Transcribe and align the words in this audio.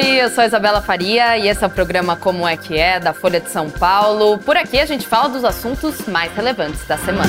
Oi, 0.00 0.22
eu 0.22 0.30
sou 0.30 0.44
Isabela 0.44 0.80
Faria 0.80 1.36
e 1.36 1.48
esse 1.48 1.64
é 1.64 1.66
o 1.66 1.70
programa 1.70 2.14
Como 2.14 2.46
é 2.46 2.56
que 2.56 2.78
é, 2.78 3.00
da 3.00 3.12
Folha 3.12 3.40
de 3.40 3.50
São 3.50 3.68
Paulo. 3.68 4.38
Por 4.38 4.56
aqui 4.56 4.78
a 4.78 4.86
gente 4.86 5.04
fala 5.04 5.28
dos 5.28 5.44
assuntos 5.44 6.06
mais 6.06 6.32
relevantes 6.36 6.86
da 6.86 6.96
semana. 6.96 7.28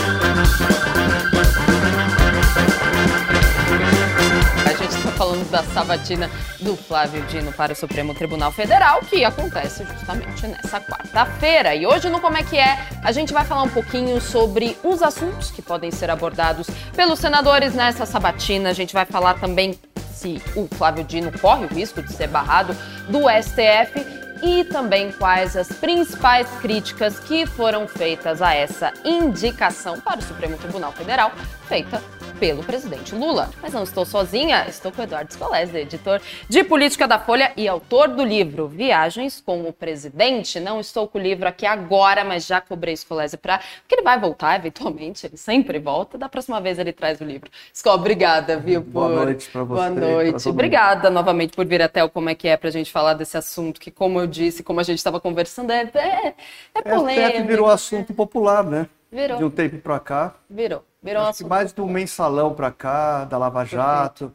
A 4.67 4.69
gente 4.69 4.95
está 4.95 5.11
falando 5.13 5.49
da 5.49 5.63
sabatina 5.63 6.29
do 6.59 6.77
Flávio 6.77 7.23
Dino 7.23 7.51
para 7.51 7.73
o 7.73 7.75
Supremo 7.75 8.13
Tribunal 8.13 8.51
Federal, 8.51 9.01
que 9.01 9.25
acontece 9.25 9.83
justamente 9.83 10.45
nessa 10.45 10.79
quarta-feira. 10.79 11.73
E 11.73 11.87
hoje 11.87 12.07
no 12.07 12.21
Como 12.21 12.37
é 12.37 12.43
que 12.43 12.59
é, 12.59 12.77
a 13.03 13.11
gente 13.11 13.33
vai 13.33 13.45
falar 13.45 13.63
um 13.63 13.69
pouquinho 13.69 14.21
sobre 14.21 14.77
os 14.83 15.01
assuntos 15.01 15.49
que 15.49 15.63
podem 15.63 15.89
ser 15.89 16.11
abordados 16.11 16.67
pelos 16.95 17.17
senadores 17.17 17.73
nessa 17.73 18.05
sabatina. 18.05 18.69
A 18.69 18.73
gente 18.73 18.93
vai 18.93 19.05
falar 19.05 19.39
também 19.39 19.75
se 20.19 20.41
o 20.55 20.67
Flávio 20.75 21.03
Dino 21.03 21.31
corre 21.39 21.65
o 21.65 21.67
risco 21.67 22.01
de 22.01 22.11
ser 22.11 22.27
barrado 22.27 22.75
do 23.07 23.21
STF 23.41 24.05
e 24.41 24.63
também 24.63 25.11
quais 25.11 25.55
as 25.55 25.67
principais 25.67 26.47
críticas 26.61 27.19
que 27.19 27.45
foram 27.45 27.87
feitas 27.87 28.41
a 28.41 28.53
essa 28.53 28.93
indicação 29.03 29.99
para 29.99 30.19
o 30.19 30.23
Supremo 30.23 30.57
Tribunal 30.57 30.91
Federal, 30.91 31.31
feita 31.67 32.01
pelo 32.39 32.63
presidente 32.63 33.13
Lula. 33.13 33.49
Mas 33.61 33.73
não 33.73 33.83
estou 33.83 34.05
sozinha, 34.05 34.65
estou 34.67 34.91
com 34.91 35.01
o 35.01 35.03
Eduardo 35.03 35.33
Scolese, 35.33 35.77
editor 35.77 36.21
de 36.47 36.63
política 36.63 37.07
da 37.07 37.19
Folha 37.19 37.51
e 37.57 37.67
autor 37.67 38.07
do 38.07 38.23
livro 38.23 38.67
Viagens 38.67 39.41
com 39.45 39.67
o 39.67 39.73
Presidente. 39.73 40.59
Não 40.59 40.79
estou 40.79 41.07
com 41.07 41.17
o 41.17 41.21
livro 41.21 41.47
aqui 41.47 41.65
agora, 41.65 42.23
mas 42.23 42.45
já 42.45 42.61
cobrei 42.61 42.95
Scolese 42.95 43.35
para 43.35 43.59
porque 43.81 43.95
ele 43.95 44.03
vai 44.03 44.17
voltar 44.17 44.55
eventualmente, 44.55 45.25
ele 45.25 45.35
sempre 45.35 45.79
volta. 45.79 46.17
Da 46.17 46.29
próxima 46.29 46.61
vez 46.61 46.79
ele 46.79 46.93
traz 46.93 47.19
o 47.19 47.25
livro. 47.25 47.51
Scol, 47.73 47.95
obrigada, 47.95 48.57
viu? 48.57 48.81
Por... 48.81 48.91
Boa 48.91 49.25
noite 49.25 49.49
para 49.49 49.63
você. 49.63 49.75
Boa 49.75 49.89
noite. 49.89 50.49
Obrigada 50.49 51.09
novamente 51.09 51.55
por 51.55 51.65
vir 51.65 51.81
até 51.81 52.03
o 52.03 52.09
Como 52.09 52.29
é 52.29 52.35
que 52.35 52.47
é 52.47 52.55
para 52.55 52.69
a 52.69 52.71
gente 52.71 52.91
falar 52.91 53.15
desse 53.15 53.37
assunto 53.37 53.81
que, 53.81 53.91
como 53.91 54.19
eu 54.19 54.27
disse, 54.27 54.63
como 54.63 54.79
a 54.79 54.83
gente 54.83 54.97
estava 54.97 55.19
conversando, 55.19 55.71
é, 55.71 55.89
é, 55.93 56.33
é 56.73 56.81
polêmico. 56.81 57.37
É, 57.37 57.41
virou 57.41 57.67
assunto 57.67 58.13
popular, 58.13 58.63
né? 58.63 58.87
Virou. 59.11 59.37
De 59.37 59.43
um 59.43 59.49
tempo 59.49 59.77
para 59.79 59.99
cá. 59.99 60.35
Virou. 60.49 60.83
Virou 61.01 61.23
Acho 61.23 61.43
que 61.43 61.49
mais 61.49 61.71
do 61.73 61.85
mensalão 61.87 62.53
para 62.53 62.71
cá, 62.71 63.25
da 63.25 63.37
Lava 63.37 63.65
Jato. 63.65 64.33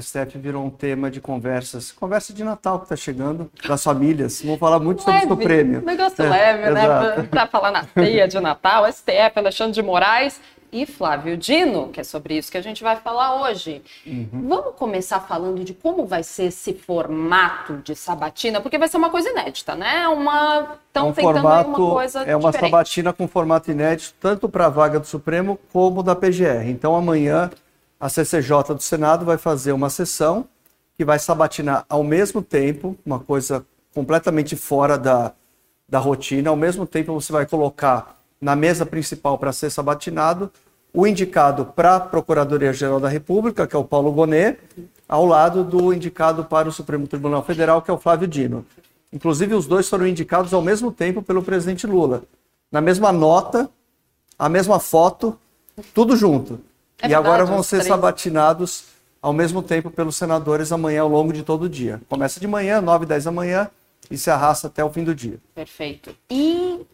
STF 0.00 0.38
virou 0.38 0.64
um 0.64 0.70
tema 0.70 1.10
de 1.10 1.20
conversas. 1.20 1.92
Conversa 1.92 2.32
de 2.32 2.42
Natal 2.42 2.78
que 2.78 2.86
está 2.86 2.96
chegando, 2.96 3.50
das 3.68 3.84
famílias. 3.84 4.40
Vamos 4.40 4.58
falar 4.58 4.78
muito 4.78 5.06
leve, 5.06 5.20
sobre 5.20 5.34
o 5.34 5.36
prêmio. 5.36 5.82
Negócio 5.82 6.24
é, 6.24 6.28
leve, 6.28 6.70
né? 6.70 7.22
Para 7.30 7.46
falar 7.46 7.70
na 7.70 7.84
ceia 7.84 8.26
de 8.26 8.40
Natal, 8.40 8.90
STF, 8.90 9.32
Alexandre 9.36 9.72
de 9.72 9.82
Moraes 9.82 10.40
e 10.72 10.86
Flávio 10.86 11.36
Dino, 11.36 11.90
que 11.90 12.00
é 12.00 12.04
sobre 12.04 12.38
isso 12.38 12.50
que 12.50 12.56
a 12.56 12.62
gente 12.62 12.82
vai 12.82 12.96
falar 12.96 13.42
hoje. 13.42 13.82
Uhum. 14.06 14.48
Vamos 14.48 14.74
começar 14.76 15.20
falando 15.20 15.62
de 15.62 15.74
como 15.74 16.06
vai 16.06 16.22
ser 16.22 16.44
esse 16.44 16.72
formato 16.72 17.76
de 17.84 17.94
sabatina, 17.94 18.58
porque 18.58 18.78
vai 18.78 18.88
ser 18.88 18.96
uma 18.96 19.10
coisa 19.10 19.28
inédita, 19.28 19.74
né? 19.74 20.08
Uma 20.08 20.78
estão 20.88 21.08
é 21.08 21.10
um 21.10 21.12
tentando 21.12 21.34
formato, 21.34 21.68
uma 21.68 21.92
coisa 21.92 22.20
É 22.22 22.34
uma 22.34 22.50
diferente. 22.50 22.70
sabatina 22.70 23.12
com 23.12 23.28
formato 23.28 23.70
inédito, 23.70 24.14
tanto 24.18 24.48
para 24.48 24.66
a 24.66 24.70
vaga 24.70 24.98
do 24.98 25.06
Supremo 25.06 25.58
como 25.70 26.02
da 26.02 26.16
PGR. 26.16 26.66
Então 26.68 26.96
amanhã 26.96 27.50
a 28.00 28.08
CCJ 28.08 28.74
do 28.74 28.82
Senado 28.82 29.26
vai 29.26 29.36
fazer 29.36 29.72
uma 29.72 29.90
sessão 29.90 30.48
que 30.96 31.04
vai 31.04 31.18
sabatinar 31.18 31.84
ao 31.86 32.02
mesmo 32.02 32.40
tempo, 32.40 32.96
uma 33.04 33.18
coisa 33.20 33.64
completamente 33.94 34.56
fora 34.56 34.96
da, 34.96 35.32
da 35.86 35.98
rotina, 35.98 36.48
ao 36.48 36.56
mesmo 36.56 36.86
tempo 36.86 37.12
você 37.12 37.30
vai 37.30 37.44
colocar 37.44 38.21
na 38.42 38.56
mesa 38.56 38.84
principal 38.84 39.38
para 39.38 39.52
ser 39.52 39.70
sabatinado, 39.70 40.50
o 40.92 41.06
indicado 41.06 41.64
para 41.64 41.94
a 41.94 42.00
Procuradoria-Geral 42.00 42.98
da 42.98 43.08
República, 43.08 43.68
que 43.68 43.76
é 43.76 43.78
o 43.78 43.84
Paulo 43.84 44.10
Gonet, 44.10 44.58
ao 45.08 45.24
lado 45.24 45.62
do 45.62 45.94
indicado 45.94 46.44
para 46.44 46.68
o 46.68 46.72
Supremo 46.72 47.06
Tribunal 47.06 47.44
Federal, 47.44 47.80
que 47.80 47.90
é 47.90 47.94
o 47.94 47.98
Flávio 47.98 48.26
Dino. 48.26 48.66
Inclusive, 49.12 49.54
os 49.54 49.66
dois 49.66 49.88
foram 49.88 50.08
indicados 50.08 50.52
ao 50.52 50.60
mesmo 50.60 50.90
tempo 50.90 51.22
pelo 51.22 51.42
presidente 51.42 51.86
Lula. 51.86 52.24
Na 52.70 52.80
mesma 52.80 53.12
nota, 53.12 53.70
a 54.36 54.48
mesma 54.48 54.80
foto, 54.80 55.38
tudo 55.94 56.16
junto. 56.16 56.54
É 57.00 57.06
e 57.06 57.08
verdade, 57.08 57.14
agora 57.14 57.44
vão 57.44 57.62
ser 57.62 57.76
três. 57.76 57.88
sabatinados 57.88 58.84
ao 59.20 59.32
mesmo 59.32 59.62
tempo 59.62 59.88
pelos 59.88 60.16
senadores 60.16 60.72
amanhã 60.72 61.02
ao 61.02 61.08
longo 61.08 61.32
de 61.32 61.44
todo 61.44 61.62
o 61.64 61.68
dia. 61.68 62.02
Começa 62.08 62.40
de 62.40 62.48
manhã, 62.48 62.80
9, 62.80 63.06
10 63.06 63.24
da 63.24 63.30
manhã, 63.30 63.70
e 64.10 64.18
se 64.18 64.30
arrasta 64.30 64.66
até 64.66 64.84
o 64.84 64.90
fim 64.90 65.04
do 65.04 65.14
dia. 65.14 65.38
Perfeito. 65.54 66.14
E 66.28 66.84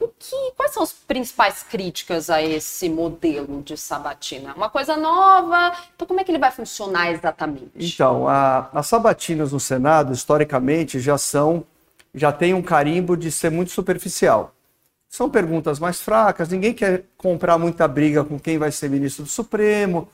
o 0.00 0.08
que, 0.18 0.52
quais 0.56 0.72
são 0.72 0.82
as 0.82 0.92
principais 0.92 1.62
críticas 1.62 2.30
a 2.30 2.40
esse 2.42 2.88
modelo 2.88 3.62
de 3.62 3.76
sabatina? 3.76 4.54
Uma 4.54 4.70
coisa 4.70 4.96
nova, 4.96 5.72
então 5.94 6.06
como 6.06 6.20
é 6.20 6.24
que 6.24 6.30
ele 6.30 6.38
vai 6.38 6.52
funcionar 6.52 7.10
exatamente? 7.10 7.72
Então, 7.76 8.28
a, 8.28 8.68
as 8.72 8.86
sabatinas 8.86 9.52
no 9.52 9.58
Senado, 9.58 10.12
historicamente, 10.12 11.00
já 11.00 11.18
são, 11.18 11.64
já 12.14 12.30
tem 12.30 12.54
um 12.54 12.62
carimbo 12.62 13.16
de 13.16 13.30
ser 13.32 13.50
muito 13.50 13.72
superficial. 13.72 14.54
São 15.08 15.28
perguntas 15.28 15.78
mais 15.78 16.00
fracas, 16.00 16.48
ninguém 16.48 16.74
quer 16.74 17.04
comprar 17.16 17.58
muita 17.58 17.88
briga 17.88 18.22
com 18.22 18.38
quem 18.38 18.58
vai 18.58 18.70
ser 18.70 18.88
ministro 18.90 19.24
do 19.24 19.30
Supremo, 19.30 20.08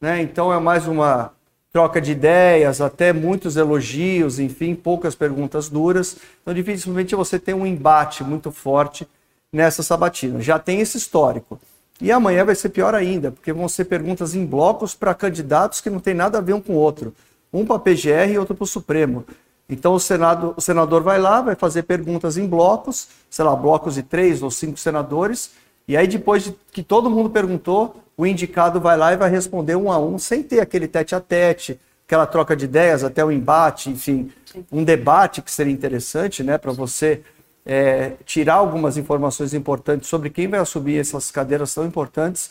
né? 0.00 0.20
Então 0.20 0.52
é 0.52 0.58
mais 0.58 0.86
uma 0.86 1.32
troca 1.72 2.00
de 2.00 2.12
ideias, 2.12 2.80
até 2.80 3.12
muitos 3.12 3.56
elogios, 3.56 4.40
enfim, 4.40 4.74
poucas 4.74 5.14
perguntas 5.14 5.68
duras. 5.68 6.16
Então, 6.42 6.52
dificilmente 6.52 7.14
você 7.14 7.38
tem 7.38 7.54
um 7.54 7.64
embate 7.64 8.24
muito 8.24 8.50
forte 8.50 9.06
nessa 9.52 9.82
sabatina. 9.82 10.40
Já 10.40 10.58
tem 10.58 10.80
esse 10.80 10.96
histórico. 10.96 11.60
E 12.00 12.10
amanhã 12.10 12.44
vai 12.44 12.54
ser 12.54 12.70
pior 12.70 12.94
ainda, 12.94 13.30
porque 13.30 13.52
vão 13.52 13.68
ser 13.68 13.84
perguntas 13.84 14.34
em 14.34 14.46
blocos 14.46 14.94
para 14.94 15.14
candidatos 15.14 15.80
que 15.80 15.90
não 15.90 16.00
tem 16.00 16.14
nada 16.14 16.38
a 16.38 16.40
ver 16.40 16.54
um 16.54 16.60
com 16.60 16.72
o 16.72 16.76
outro. 16.76 17.14
Um 17.52 17.66
para 17.66 17.76
a 17.76 17.80
PGR 17.80 18.30
e 18.32 18.38
outro 18.38 18.54
para 18.54 18.64
o 18.64 18.66
Supremo. 18.66 19.24
Então 19.68 19.92
o, 19.94 20.00
Senado, 20.00 20.54
o 20.56 20.60
senador 20.60 21.02
vai 21.02 21.18
lá, 21.18 21.42
vai 21.42 21.54
fazer 21.54 21.82
perguntas 21.82 22.36
em 22.36 22.46
blocos, 22.46 23.08
sei 23.28 23.44
lá, 23.44 23.54
blocos 23.54 23.94
de 23.94 24.02
três 24.02 24.42
ou 24.42 24.50
cinco 24.50 24.78
senadores, 24.78 25.52
e 25.86 25.96
aí 25.96 26.08
depois 26.08 26.44
de 26.44 26.56
que 26.72 26.82
todo 26.82 27.10
mundo 27.10 27.30
perguntou, 27.30 28.02
o 28.16 28.26
indicado 28.26 28.80
vai 28.80 28.96
lá 28.96 29.12
e 29.12 29.16
vai 29.16 29.30
responder 29.30 29.76
um 29.76 29.90
a 29.92 29.98
um, 29.98 30.18
sem 30.18 30.42
ter 30.42 30.60
aquele 30.60 30.88
tete 30.88 31.14
a 31.14 31.20
tete, 31.20 31.78
aquela 32.04 32.26
troca 32.26 32.56
de 32.56 32.64
ideias, 32.64 33.04
até 33.04 33.24
o 33.24 33.30
embate, 33.30 33.90
enfim, 33.90 34.32
um 34.72 34.82
debate 34.82 35.40
que 35.40 35.50
seria 35.50 35.72
interessante, 35.72 36.42
né, 36.42 36.58
para 36.58 36.72
você 36.72 37.22
é, 37.64 38.12
tirar 38.24 38.54
algumas 38.54 38.96
informações 38.96 39.54
importantes 39.54 40.08
sobre 40.08 40.30
quem 40.30 40.48
vai 40.48 40.60
assumir 40.60 40.98
essas 40.98 41.30
cadeiras 41.30 41.74
tão 41.74 41.84
importantes. 41.84 42.50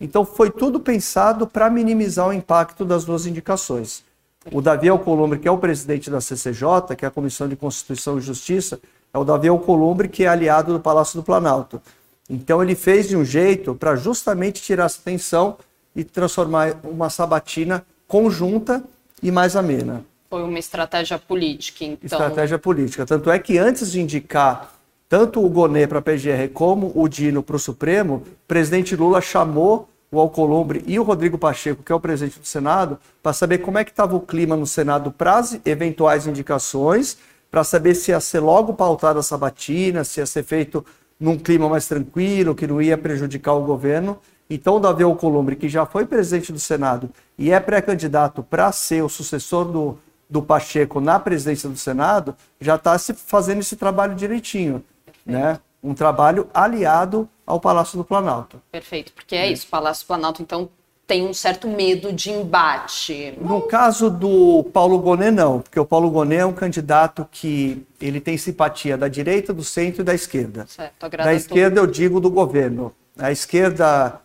Então, 0.00 0.24
foi 0.24 0.50
tudo 0.50 0.80
pensado 0.80 1.46
para 1.46 1.70
minimizar 1.70 2.28
o 2.28 2.32
impacto 2.32 2.84
das 2.84 3.04
duas 3.04 3.26
indicações. 3.26 4.04
O 4.52 4.60
Davi 4.60 4.88
Alcolumbre, 4.88 5.38
que 5.38 5.48
é 5.48 5.50
o 5.50 5.58
presidente 5.58 6.10
da 6.10 6.20
CCJ, 6.20 6.94
que 6.96 7.04
é 7.04 7.08
a 7.08 7.10
Comissão 7.10 7.48
de 7.48 7.56
Constituição 7.56 8.18
e 8.18 8.20
Justiça, 8.20 8.78
é 9.12 9.18
o 9.18 9.24
Davi 9.24 9.48
Alcolumbre, 9.48 10.08
que 10.08 10.24
é 10.24 10.28
aliado 10.28 10.72
do 10.72 10.80
Palácio 10.80 11.18
do 11.18 11.22
Planalto. 11.22 11.80
Então, 12.28 12.62
ele 12.62 12.74
fez 12.74 13.08
de 13.08 13.16
um 13.16 13.24
jeito 13.24 13.74
para 13.74 13.96
justamente 13.96 14.62
tirar 14.62 14.86
essa 14.86 15.00
tensão 15.02 15.56
e 15.94 16.04
transformar 16.04 16.76
uma 16.84 17.08
sabatina 17.08 17.84
conjunta 18.06 18.84
e 19.22 19.30
mais 19.30 19.56
amena. 19.56 20.04
Foi 20.28 20.42
uma 20.42 20.58
estratégia 20.58 21.18
política, 21.18 21.84
então. 21.84 22.04
Estratégia 22.04 22.58
política. 22.58 23.06
Tanto 23.06 23.30
é 23.30 23.38
que 23.38 23.58
antes 23.58 23.92
de 23.92 24.00
indicar 24.00 24.72
tanto 25.08 25.44
o 25.44 25.48
Gonê 25.48 25.86
para 25.86 26.00
a 26.00 26.02
PGR 26.02 26.48
como 26.52 26.90
o 26.94 27.08
Dino 27.08 27.42
para 27.42 27.56
o 27.56 27.58
Supremo, 27.58 28.16
o 28.16 28.46
presidente 28.48 28.96
Lula 28.96 29.20
chamou 29.20 29.88
o 30.10 30.18
Alcolumbre 30.18 30.82
e 30.86 30.98
o 30.98 31.02
Rodrigo 31.02 31.38
Pacheco, 31.38 31.82
que 31.82 31.92
é 31.92 31.94
o 31.94 32.00
presidente 32.00 32.40
do 32.40 32.46
Senado, 32.46 32.98
para 33.22 33.32
saber 33.32 33.58
como 33.58 33.78
é 33.78 33.84
que 33.84 33.90
estava 33.90 34.16
o 34.16 34.20
clima 34.20 34.56
no 34.56 34.66
Senado 34.66 35.12
para 35.12 35.38
as 35.38 35.60
eventuais 35.64 36.26
indicações, 36.26 37.18
para 37.50 37.62
saber 37.62 37.94
se 37.94 38.10
ia 38.10 38.20
ser 38.20 38.40
logo 38.40 38.74
pautada 38.74 39.20
a 39.20 39.22
sabatina, 39.22 40.04
se 40.04 40.20
ia 40.20 40.26
ser 40.26 40.42
feito 40.42 40.84
num 41.18 41.38
clima 41.38 41.68
mais 41.68 41.86
tranquilo, 41.86 42.54
que 42.54 42.66
não 42.66 42.82
ia 42.82 42.98
prejudicar 42.98 43.54
o 43.54 43.62
governo. 43.62 44.18
Então, 44.48 44.76
o 44.76 44.80
Davi 44.80 45.02
Alcolumbre, 45.02 45.56
que 45.56 45.68
já 45.68 45.84
foi 45.84 46.06
presidente 46.06 46.52
do 46.52 46.58
Senado 46.58 47.10
e 47.38 47.50
é 47.50 47.58
pré-candidato 47.58 48.42
para 48.42 48.70
ser 48.72 49.02
o 49.02 49.08
sucessor 49.08 49.64
do 49.64 49.98
do 50.28 50.42
Pacheco 50.42 51.00
na 51.00 51.18
presidência 51.18 51.68
do 51.68 51.76
Senado 51.76 52.34
já 52.60 52.76
está 52.76 52.98
se 52.98 53.14
fazendo 53.14 53.60
esse 53.60 53.76
trabalho 53.76 54.14
direitinho, 54.14 54.84
Perfeito. 55.04 55.30
né? 55.30 55.58
Um 55.82 55.94
trabalho 55.94 56.48
aliado 56.52 57.28
ao 57.46 57.60
Palácio 57.60 57.96
do 57.96 58.04
Planalto. 58.04 58.60
Perfeito, 58.72 59.12
porque 59.12 59.36
é, 59.36 59.46
é. 59.46 59.52
isso, 59.52 59.66
o 59.66 59.70
Palácio 59.70 60.04
do 60.04 60.08
Planalto 60.08 60.42
então 60.42 60.68
tem 61.06 61.24
um 61.24 61.32
certo 61.32 61.68
medo 61.68 62.12
de 62.12 62.30
embate. 62.30 63.34
No 63.40 63.62
caso 63.62 64.10
do 64.10 64.64
Paulo 64.72 64.98
Gonet, 64.98 65.30
não, 65.30 65.60
porque 65.60 65.78
o 65.78 65.86
Paulo 65.86 66.10
Gonet 66.10 66.40
é 66.40 66.46
um 66.46 66.52
candidato 66.52 67.26
que 67.30 67.86
ele 68.00 68.20
tem 68.20 68.36
simpatia 68.36 68.96
da 68.96 69.06
direita, 69.06 69.54
do 69.54 69.62
centro 69.62 70.02
e 70.02 70.04
da 70.04 70.14
esquerda. 70.14 70.66
Certo, 70.66 71.08
da 71.08 71.32
esquerda 71.32 71.80
eu 71.80 71.86
digo 71.86 72.18
do 72.18 72.28
governo. 72.28 72.92
A 73.16 73.30
esquerda 73.30 74.20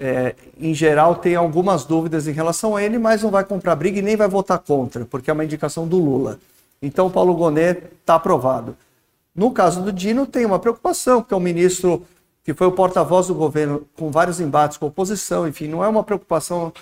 é, 0.00 0.34
em 0.58 0.72
geral, 0.72 1.16
tem 1.16 1.36
algumas 1.36 1.84
dúvidas 1.84 2.26
em 2.26 2.32
relação 2.32 2.74
a 2.74 2.82
ele, 2.82 2.98
mas 2.98 3.22
não 3.22 3.30
vai 3.30 3.44
comprar 3.44 3.76
briga 3.76 3.98
e 3.98 4.02
nem 4.02 4.16
vai 4.16 4.26
votar 4.26 4.58
contra, 4.58 5.04
porque 5.04 5.30
é 5.30 5.32
uma 5.34 5.44
indicação 5.44 5.86
do 5.86 5.98
Lula. 5.98 6.38
Então, 6.80 7.08
o 7.08 7.10
Paulo 7.10 7.34
Gonet 7.34 7.82
está 8.00 8.14
aprovado. 8.14 8.74
No 9.34 9.52
caso 9.52 9.82
do 9.82 9.92
Dino, 9.92 10.26
tem 10.26 10.46
uma 10.46 10.58
preocupação, 10.58 11.20
porque 11.20 11.34
é 11.34 11.36
um 11.36 11.40
ministro 11.40 12.02
que 12.42 12.54
foi 12.54 12.66
o 12.66 12.72
porta-voz 12.72 13.26
do 13.26 13.34
governo 13.34 13.86
com 13.94 14.10
vários 14.10 14.40
embates 14.40 14.78
com 14.78 14.86
a 14.86 14.88
oposição, 14.88 15.46
enfim, 15.46 15.68
não 15.68 15.84
é 15.84 15.88
uma 15.88 16.02
preocupação 16.02 16.72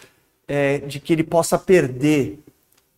é, 0.46 0.78
de 0.78 1.00
que 1.00 1.12
ele 1.12 1.24
possa 1.24 1.58
perder 1.58 2.38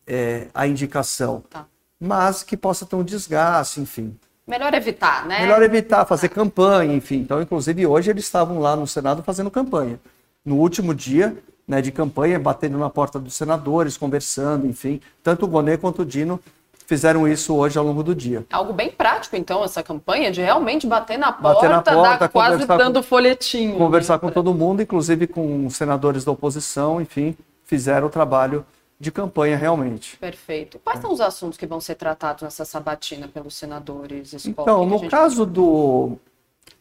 é, 0.07 0.49
a 0.53 0.67
indicação. 0.67 1.43
Tá. 1.49 1.67
mas 1.99 2.43
que 2.43 2.57
possa 2.57 2.85
ter 2.85 2.97
um 2.97 3.03
desgaste, 3.03 3.81
enfim. 3.81 4.15
Melhor 4.51 4.75
evitar, 4.75 5.25
né? 5.27 5.41
Melhor 5.41 5.63
evitar, 5.63 6.05
fazer 6.05 6.29
campanha, 6.29 6.93
enfim. 6.93 7.19
Então, 7.19 7.41
inclusive, 7.41 7.87
hoje 7.87 8.11
eles 8.11 8.25
estavam 8.25 8.59
lá 8.59 8.75
no 8.75 8.87
Senado 8.87 9.23
fazendo 9.23 9.51
campanha. 9.51 9.99
No 10.45 10.57
último 10.57 10.93
dia 10.93 11.37
né, 11.69 11.81
de 11.81 11.93
campanha, 11.93 12.37
batendo 12.37 12.77
na 12.77 12.91
porta 12.91 13.19
dos 13.19 13.35
senadores, 13.35 13.97
conversando, 13.97 14.67
enfim. 14.67 15.01
Tanto 15.23 15.45
o 15.45 15.49
Gonê 15.49 15.77
quanto 15.77 16.03
o 16.03 16.05
Dino 16.05 16.41
fizeram 16.85 17.29
isso 17.29 17.55
hoje 17.55 17.79
ao 17.79 17.85
longo 17.85 18.03
do 18.03 18.13
dia. 18.13 18.45
Algo 18.51 18.73
bem 18.73 18.91
prático, 18.91 19.37
então, 19.37 19.63
essa 19.63 19.81
campanha 19.81 20.33
de 20.33 20.41
realmente 20.41 20.89
bater 20.89 21.17
na 21.17 21.31
porta, 21.31 21.55
bater 21.55 21.71
na 21.71 21.83
porta 21.83 22.19
dar, 22.19 22.29
quase 22.29 22.67
dando 22.67 23.01
com, 23.01 23.03
folhetinho. 23.05 23.79
Conversar 23.79 24.15
né? 24.15 24.19
com 24.19 24.31
todo 24.31 24.53
mundo, 24.53 24.83
inclusive 24.83 25.29
com 25.29 25.71
senadores 25.71 26.25
da 26.25 26.33
oposição, 26.33 27.01
enfim, 27.01 27.37
fizeram 27.65 28.09
o 28.09 28.11
trabalho 28.11 28.67
de 29.01 29.11
campanha 29.11 29.57
realmente. 29.57 30.17
Perfeito. 30.19 30.79
Quais 30.85 31.01
são 31.01 31.11
os 31.11 31.21
assuntos 31.21 31.57
que 31.57 31.67
vão 31.67 31.81
ser 31.81 31.95
tratados 31.95 32.43
nessa 32.43 32.65
sabatina 32.65 33.27
pelos 33.27 33.55
senadores? 33.55 34.47
Então, 34.47 34.85
no 34.85 34.99
gente... 34.99 35.11
caso 35.11 35.47
do, 35.47 36.19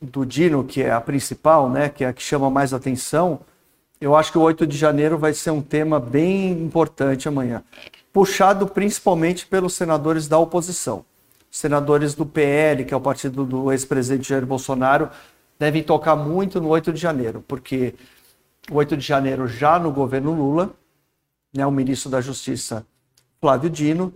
do 0.01 0.25
Dino, 0.25 0.63
que 0.65 0.83
é 0.83 0.91
a 0.91 0.99
principal, 0.99 1.69
né, 1.69 1.87
que 1.87 2.03
é 2.03 2.07
a 2.07 2.13
que 2.13 2.21
chama 2.21 2.49
mais 2.49 2.73
atenção, 2.73 3.39
eu 4.01 4.15
acho 4.15 4.31
que 4.31 4.37
o 4.37 4.41
8 4.41 4.67
de 4.67 4.77
janeiro 4.77 5.17
vai 5.17 5.33
ser 5.33 5.51
um 5.51 5.61
tema 5.61 5.99
bem 5.99 6.51
importante 6.51 7.27
amanhã 7.27 7.63
puxado 8.11 8.67
principalmente 8.67 9.45
pelos 9.45 9.73
senadores 9.73 10.27
da 10.27 10.37
oposição. 10.37 11.05
Senadores 11.49 12.13
do 12.13 12.25
PL, 12.25 12.85
que 12.85 12.93
é 12.93 12.97
o 12.97 13.01
partido 13.01 13.45
do 13.45 13.71
ex-presidente 13.71 14.29
Jair 14.29 14.45
Bolsonaro, 14.45 15.09
devem 15.57 15.83
tocar 15.83 16.15
muito 16.15 16.61
no 16.61 16.69
8 16.69 16.93
de 16.93 16.99
janeiro, 16.99 17.43
porque 17.47 17.95
o 18.69 18.75
8 18.75 18.95
de 18.95 19.05
janeiro, 19.05 19.47
já 19.47 19.79
no 19.79 19.91
governo 19.91 20.33
Lula, 20.33 20.71
né, 21.53 21.65
o 21.65 21.71
ministro 21.71 22.09
da 22.09 22.21
Justiça, 22.21 22.85
Flávio 23.39 23.69
Dino, 23.69 24.13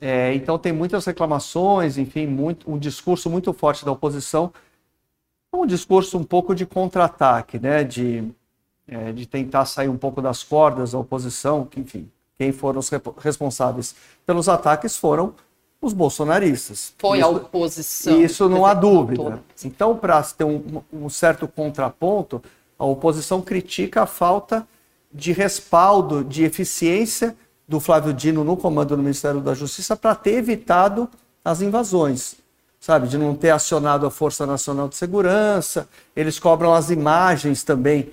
é, 0.00 0.32
então 0.34 0.58
tem 0.58 0.72
muitas 0.72 1.04
reclamações, 1.04 1.98
enfim, 1.98 2.26
muito, 2.26 2.70
um 2.70 2.78
discurso 2.78 3.28
muito 3.28 3.52
forte 3.52 3.84
da 3.84 3.90
oposição, 3.90 4.52
um 5.52 5.66
discurso 5.66 6.16
um 6.18 6.24
pouco 6.24 6.54
de 6.54 6.64
contra-ataque, 6.64 7.58
né, 7.58 7.82
de, 7.82 8.24
é, 8.86 9.12
de 9.12 9.26
tentar 9.26 9.64
sair 9.64 9.88
um 9.88 9.96
pouco 9.96 10.22
das 10.22 10.42
cordas 10.42 10.92
da 10.92 10.98
oposição, 10.98 11.64
que, 11.64 11.80
enfim, 11.80 12.08
quem 12.38 12.52
foram 12.52 12.78
os 12.78 12.90
responsáveis 13.18 13.96
pelos 14.24 14.48
ataques 14.48 14.96
foram 14.96 15.34
os 15.80 15.92
bolsonaristas. 15.92 16.94
Foi 16.98 17.18
isso, 17.18 17.26
a 17.26 17.30
oposição. 17.30 18.22
Isso 18.22 18.48
não 18.48 18.64
há 18.66 18.74
dúvida. 18.74 19.42
Então, 19.64 19.96
para 19.96 20.22
ter 20.22 20.44
um, 20.44 20.82
um, 20.92 21.08
certo 21.08 21.48
contraponto, 21.48 22.42
a 22.78 22.84
oposição 22.84 23.40
critica 23.40 24.02
a 24.02 24.06
falta 24.06 24.60
de 24.60 24.66
respaldo, 25.32 26.24
de 26.24 26.44
eficiência 26.44 27.36
do 27.66 27.80
Flávio 27.80 28.12
Dino 28.12 28.44
no 28.44 28.56
comando 28.56 28.96
do 28.96 29.02
Ministério 29.02 29.40
da 29.40 29.54
Justiça 29.54 29.96
para 29.96 30.14
ter 30.14 30.34
evitado 30.34 31.08
as 31.44 31.60
invasões, 31.60 32.36
sabe? 32.80 33.08
De 33.08 33.18
não 33.18 33.34
ter 33.34 33.50
acionado 33.50 34.06
a 34.06 34.10
Força 34.10 34.46
Nacional 34.46 34.88
de 34.88 34.96
Segurança. 34.96 35.88
Eles 36.14 36.38
cobram 36.38 36.72
as 36.72 36.90
imagens 36.90 37.62
também 37.62 38.10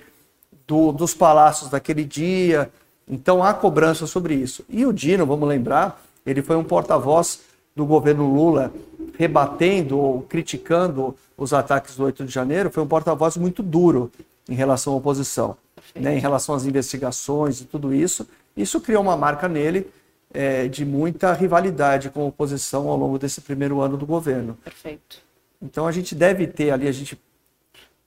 do, 0.66 0.92
dos 0.92 1.14
palácios 1.14 1.70
daquele 1.70 2.04
dia, 2.04 2.70
então 3.08 3.42
há 3.42 3.54
cobrança 3.54 4.06
sobre 4.06 4.34
isso. 4.34 4.64
E 4.68 4.84
o 4.84 4.92
Dino, 4.92 5.24
vamos 5.24 5.48
lembrar, 5.48 6.02
ele 6.24 6.42
foi 6.42 6.56
um 6.56 6.64
porta-voz 6.64 7.40
do 7.74 7.86
governo 7.86 8.32
Lula, 8.32 8.72
rebatendo 9.16 9.98
ou 9.98 10.22
criticando 10.22 11.14
os 11.36 11.52
ataques 11.52 11.96
do 11.96 12.04
8 12.04 12.24
de 12.24 12.32
janeiro, 12.32 12.70
foi 12.70 12.82
um 12.82 12.86
porta-voz 12.86 13.36
muito 13.36 13.62
duro 13.62 14.10
em 14.48 14.54
relação 14.54 14.94
à 14.94 14.96
oposição, 14.96 15.56
né, 15.98 16.16
em 16.16 16.20
relação 16.20 16.54
às 16.54 16.64
investigações 16.64 17.60
e 17.60 17.64
tudo 17.64 17.94
isso. 17.94 18.26
Isso 18.56 18.80
criou 18.80 19.02
uma 19.02 19.16
marca 19.16 19.48
nele 19.48 19.90
é, 20.32 20.68
de 20.68 20.84
muita 20.84 21.32
rivalidade 21.32 22.10
com 22.10 22.22
a 22.22 22.26
oposição 22.26 22.88
ao 22.88 22.96
longo 22.96 23.18
desse 23.18 23.40
primeiro 23.40 23.80
ano 23.80 23.96
do 23.96 24.06
governo. 24.06 24.58
Perfeito. 24.64 25.18
Então 25.60 25.86
a 25.86 25.92
gente 25.92 26.14
deve 26.14 26.46
ter 26.46 26.70
ali, 26.70 26.86
a 26.88 26.92
gente, 26.92 27.18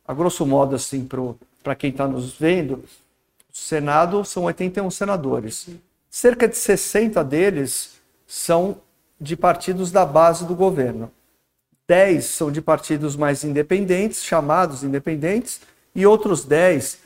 a 0.07 0.13
grosso 0.13 0.45
modo, 0.45 0.75
assim, 0.75 1.07
para 1.63 1.75
quem 1.75 1.89
está 1.89 2.07
nos 2.07 2.37
vendo, 2.37 2.83
Senado 3.51 4.23
são 4.23 4.43
81 4.43 4.89
senadores. 4.91 5.67
Cerca 6.09 6.47
de 6.47 6.57
60 6.57 7.23
deles 7.23 7.99
são 8.25 8.77
de 9.19 9.35
partidos 9.35 9.91
da 9.91 10.05
base 10.05 10.45
do 10.45 10.55
governo. 10.55 11.11
10 11.87 12.23
são 12.23 12.51
de 12.51 12.61
partidos 12.61 13.15
mais 13.15 13.43
independentes, 13.43 14.23
chamados 14.23 14.83
independentes, 14.83 15.61
e 15.95 16.05
outros 16.05 16.45
10, 16.45 16.99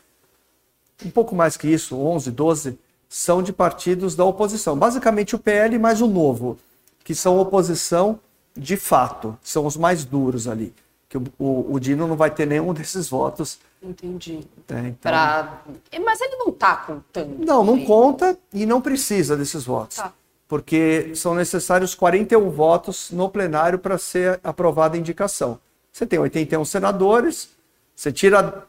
um 1.05 1.09
pouco 1.09 1.35
mais 1.35 1.57
que 1.57 1.67
isso, 1.67 1.97
11, 1.97 2.31
12, 2.31 2.79
são 3.09 3.43
de 3.43 3.53
partidos 3.53 4.15
da 4.15 4.25
oposição. 4.25 4.77
Basicamente 4.77 5.35
o 5.35 5.39
PL 5.39 5.77
mais 5.77 6.01
o 6.01 6.07
Novo, 6.07 6.57
que 7.03 7.13
são 7.13 7.39
oposição 7.39 8.19
de 8.55 8.77
fato, 8.77 9.37
são 9.41 9.65
os 9.65 9.77
mais 9.77 10.05
duros 10.05 10.47
ali. 10.47 10.73
Que 11.09 11.17
o, 11.17 11.23
o, 11.37 11.73
o 11.73 11.79
Dino 11.79 12.07
não 12.07 12.15
vai 12.15 12.31
ter 12.31 12.47
nenhum 12.47 12.73
desses 12.73 13.09
votos 13.09 13.59
Entendi. 13.83 14.47
É, 14.69 14.79
então... 14.79 14.93
pra... 15.01 15.61
Mas 16.03 16.21
ele 16.21 16.37
não 16.37 16.49
está 16.49 16.77
contando. 16.77 17.45
Não, 17.45 17.63
não 17.63 17.83
conta 17.83 18.37
e 18.53 18.65
não 18.65 18.81
precisa 18.81 19.35
desses 19.35 19.65
votos. 19.65 19.97
Tá. 19.97 20.13
Porque 20.47 21.11
são 21.15 21.35
necessários 21.35 21.93
41 21.93 22.49
votos 22.49 23.11
no 23.11 23.29
plenário 23.29 23.77
para 23.77 23.97
ser 23.97 24.39
aprovada 24.43 24.95
a 24.95 24.99
indicação. 24.99 25.59
Você 25.91 26.05
tem 26.05 26.17
81 26.17 26.63
senadores, 26.65 27.49
você 27.95 28.11
tira 28.11 28.65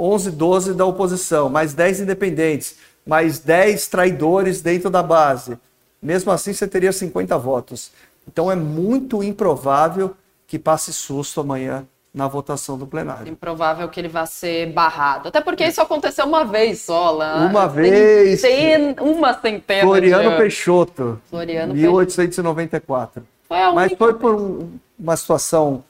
11, 0.00 0.30
12 0.30 0.74
da 0.74 0.86
oposição, 0.86 1.48
mais 1.48 1.74
10 1.74 2.00
independentes, 2.00 2.76
mais 3.06 3.38
10 3.38 3.88
traidores 3.88 4.62
dentro 4.62 4.88
da 4.88 5.02
base. 5.02 5.58
Mesmo 6.02 6.32
assim, 6.32 6.52
você 6.52 6.66
teria 6.66 6.92
50 6.92 7.36
votos. 7.36 7.92
Então 8.26 8.50
é 8.50 8.56
muito 8.56 9.22
improvável 9.22 10.14
que 10.46 10.58
passe 10.58 10.92
susto 10.92 11.40
amanhã 11.40 11.86
na 12.12 12.26
votação 12.26 12.76
do 12.76 12.86
plenário. 12.86 13.28
Improvável 13.30 13.88
que 13.88 14.00
ele 14.00 14.08
vá 14.08 14.26
ser 14.26 14.72
barrado. 14.72 15.28
Até 15.28 15.40
porque 15.40 15.64
isso 15.64 15.80
aconteceu 15.80 16.24
uma 16.26 16.44
vez 16.44 16.80
só 16.80 17.10
lá. 17.10 17.46
Uma 17.46 17.68
vez. 17.68 18.42
Tem 18.42 18.96
uma 19.00 19.34
centena. 19.34 19.82
Floriano 19.82 20.30
de... 20.30 20.36
Peixoto. 20.36 21.20
Floriano 21.30 21.74
1894. 21.74 23.22
Foi 23.46 23.58
Mas 23.72 23.92
foi 23.92 24.14
por 24.14 24.34
um, 24.34 24.70
uma 24.98 25.16
situação 25.16 25.84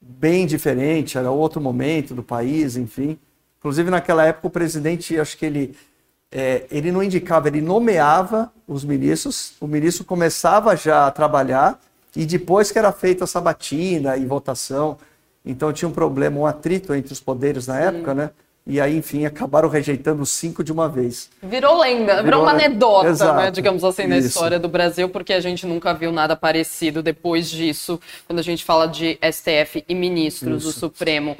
bem 0.00 0.46
diferente, 0.46 1.18
era 1.18 1.30
outro 1.30 1.60
momento 1.60 2.14
do 2.14 2.22
país, 2.22 2.76
enfim. 2.76 3.18
Inclusive 3.60 3.90
naquela 3.90 4.24
época 4.24 4.48
o 4.48 4.50
presidente, 4.50 5.20
acho 5.20 5.36
que 5.36 5.46
ele 5.46 5.76
é, 6.32 6.64
ele 6.70 6.92
não 6.92 7.02
indicava, 7.02 7.48
ele 7.48 7.60
nomeava 7.60 8.52
os 8.66 8.84
ministros, 8.84 9.54
o 9.60 9.66
ministro 9.66 10.04
começava 10.04 10.76
já 10.76 11.06
a 11.06 11.10
trabalhar 11.10 11.78
e 12.14 12.24
depois 12.24 12.70
que 12.72 12.78
era 12.78 12.92
feita 12.92 13.24
a 13.24 13.26
sabatina 13.26 14.16
e 14.16 14.24
votação, 14.24 14.96
então 15.44 15.72
tinha 15.72 15.88
um 15.88 15.92
problema, 15.92 16.38
um 16.38 16.46
atrito 16.46 16.94
entre 16.94 17.12
os 17.12 17.20
poderes 17.20 17.66
na 17.66 17.78
época, 17.78 18.14
né? 18.14 18.30
E 18.66 18.80
aí, 18.80 18.96
enfim, 18.96 19.24
acabaram 19.24 19.68
rejeitando 19.68 20.24
cinco 20.24 20.62
de 20.62 20.70
uma 20.70 20.88
vez. 20.88 21.30
Virou 21.42 21.80
lenda, 21.80 22.16
virou, 22.16 22.24
virou 22.24 22.42
uma 22.42 22.52
anedota, 22.52 23.12
né, 23.12 23.44
né, 23.44 23.50
digamos 23.50 23.82
assim, 23.82 24.06
na 24.06 24.18
isso. 24.18 24.28
história 24.28 24.58
do 24.58 24.68
Brasil, 24.68 25.08
porque 25.08 25.32
a 25.32 25.40
gente 25.40 25.66
nunca 25.66 25.92
viu 25.94 26.12
nada 26.12 26.36
parecido 26.36 27.02
depois 27.02 27.48
disso, 27.50 27.98
quando 28.26 28.38
a 28.38 28.42
gente 28.42 28.64
fala 28.64 28.86
de 28.86 29.18
STF 29.32 29.82
e 29.88 29.94
ministros 29.94 30.62
isso. 30.62 30.72
do 30.72 30.78
Supremo. 30.78 31.36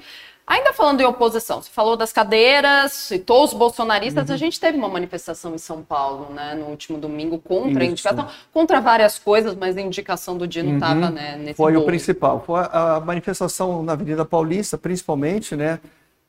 Ainda 0.50 0.72
falando 0.72 1.00
em 1.00 1.04
oposição, 1.04 1.62
você 1.62 1.70
falou 1.70 1.96
das 1.96 2.12
cadeiras, 2.12 2.90
citou 2.90 3.44
os 3.44 3.54
bolsonaristas, 3.54 4.28
uhum. 4.28 4.34
a 4.34 4.36
gente 4.36 4.58
teve 4.58 4.76
uma 4.76 4.88
manifestação 4.88 5.54
em 5.54 5.58
São 5.58 5.80
Paulo, 5.80 6.34
né, 6.34 6.56
no 6.56 6.64
último 6.64 6.98
domingo, 6.98 7.38
contra 7.38 7.70
Isso. 7.70 7.78
a 7.78 7.84
indicação, 7.84 8.28
contra 8.52 8.80
várias 8.80 9.16
coisas, 9.16 9.54
mas 9.54 9.76
a 9.76 9.80
indicação 9.80 10.36
do 10.36 10.48
Dino 10.48 10.74
estava 10.74 11.06
uhum. 11.06 11.12
né, 11.12 11.36
nesse 11.36 11.54
Foi 11.54 11.72
bolo. 11.72 11.84
o 11.84 11.86
principal. 11.86 12.42
Foi 12.44 12.62
a 12.62 12.98
manifestação 12.98 13.84
na 13.84 13.92
Avenida 13.92 14.24
Paulista, 14.24 14.76
principalmente, 14.76 15.54
né, 15.54 15.78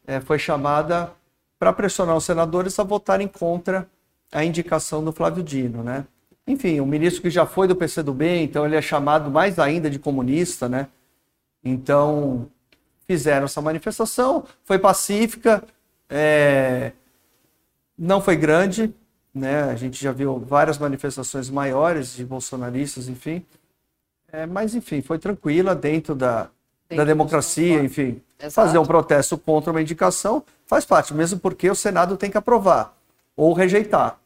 é, 0.05 0.19
foi 0.19 0.37
chamada 0.37 1.11
para 1.57 1.73
pressionar 1.73 2.15
os 2.15 2.23
senadores 2.23 2.77
a 2.77 2.83
votarem 2.83 3.27
contra 3.27 3.87
a 4.31 4.45
indicação 4.45 5.03
do 5.03 5.11
Flávio 5.11 5.41
Dino, 5.41 5.81
né. 5.81 6.05
Enfim, 6.45 6.79
um 6.79 6.85
ministro 6.85 7.23
que 7.23 7.29
já 7.31 7.47
foi 7.47 7.67
do 7.67 7.75
PCdoB, 7.75 8.43
então 8.43 8.67
ele 8.67 8.75
é 8.75 8.83
chamado 8.83 9.31
mais 9.31 9.57
ainda 9.57 9.89
de 9.89 9.97
comunista, 9.97 10.69
né. 10.69 10.89
Então, 11.63 12.47
fizeram 13.11 13.43
essa 13.43 13.61
manifestação, 13.61 14.45
foi 14.63 14.79
pacífica, 14.79 15.61
é, 16.09 16.93
não 17.97 18.21
foi 18.21 18.37
grande, 18.37 18.93
né? 19.35 19.63
A 19.63 19.75
gente 19.75 20.01
já 20.01 20.13
viu 20.13 20.39
várias 20.39 20.77
manifestações 20.77 21.49
maiores 21.49 22.15
de 22.15 22.23
bolsonaristas, 22.23 23.09
enfim. 23.09 23.45
É, 24.31 24.45
mas, 24.45 24.73
enfim, 24.75 25.01
foi 25.01 25.19
tranquila 25.19 25.75
dentro 25.75 26.15
da, 26.15 26.43
dentro 26.87 26.95
da 26.95 27.03
democracia, 27.03 27.83
enfim. 27.83 28.21
Exato. 28.39 28.53
Fazer 28.53 28.77
um 28.77 28.85
protesto 28.85 29.37
contra 29.37 29.71
uma 29.71 29.81
indicação 29.81 30.41
faz 30.65 30.85
parte, 30.85 31.13
mesmo 31.13 31.37
porque 31.37 31.69
o 31.69 31.75
Senado 31.75 32.15
tem 32.15 32.31
que 32.31 32.37
aprovar 32.37 32.95
ou 33.35 33.51
rejeitar. 33.51 34.17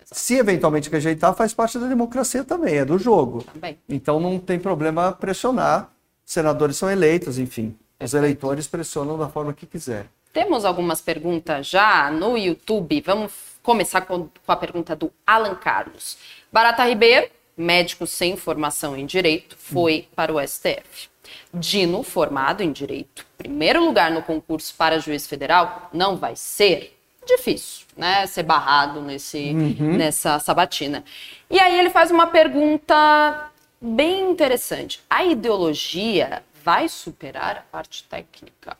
Exato. 0.00 0.18
Se 0.18 0.36
eventualmente 0.36 0.88
rejeitar, 0.88 1.34
faz 1.34 1.52
parte 1.52 1.78
da 1.78 1.86
democracia 1.86 2.42
também, 2.44 2.76
é 2.76 2.84
do 2.84 2.98
jogo. 2.98 3.44
Também. 3.52 3.78
Então 3.86 4.18
não 4.18 4.38
tem 4.38 4.58
problema 4.58 5.12
pressionar. 5.12 5.90
Senadores 6.24 6.78
são 6.78 6.90
eleitos, 6.90 7.38
enfim. 7.38 7.76
Os 8.00 8.14
eleitores 8.14 8.66
pressionam 8.66 9.18
da 9.18 9.28
forma 9.28 9.52
que 9.52 9.66
quiser. 9.66 10.06
Temos 10.32 10.64
algumas 10.64 11.00
perguntas 11.00 11.66
já 11.66 12.10
no 12.10 12.36
YouTube. 12.36 13.00
Vamos 13.00 13.32
começar 13.62 14.02
com, 14.02 14.28
a 14.46 14.56
pergunta 14.56 14.94
do 14.94 15.10
Alan 15.26 15.54
Carlos. 15.54 16.18
Barata 16.52 16.84
Ribeiro 16.84 17.30
médico 17.56 18.06
sem 18.06 18.36
formação 18.36 18.96
em 18.96 19.06
direito, 19.06 19.56
foi 19.58 20.06
para 20.14 20.32
o 20.32 20.46
STF. 20.46 21.08
Dino, 21.52 22.02
formado 22.02 22.62
em 22.62 22.70
direito, 22.70 23.26
primeiro 23.36 23.84
lugar 23.84 24.10
no 24.10 24.22
concurso 24.22 24.74
para 24.76 25.00
juiz 25.00 25.26
federal, 25.26 25.88
não 25.92 26.16
vai 26.16 26.36
ser 26.36 26.96
difícil, 27.26 27.86
né? 27.96 28.26
Ser 28.26 28.44
barrado 28.44 29.00
nesse, 29.00 29.50
uhum. 29.50 29.96
nessa 29.96 30.38
sabatina. 30.38 31.02
E 31.50 31.58
aí 31.58 31.78
ele 31.78 31.90
faz 31.90 32.10
uma 32.12 32.28
pergunta 32.28 33.50
bem 33.80 34.30
interessante. 34.30 35.00
A 35.10 35.24
ideologia 35.24 36.44
vai 36.66 36.88
superar 36.88 37.58
a 37.58 37.60
parte 37.60 38.02
técnica? 38.02 38.76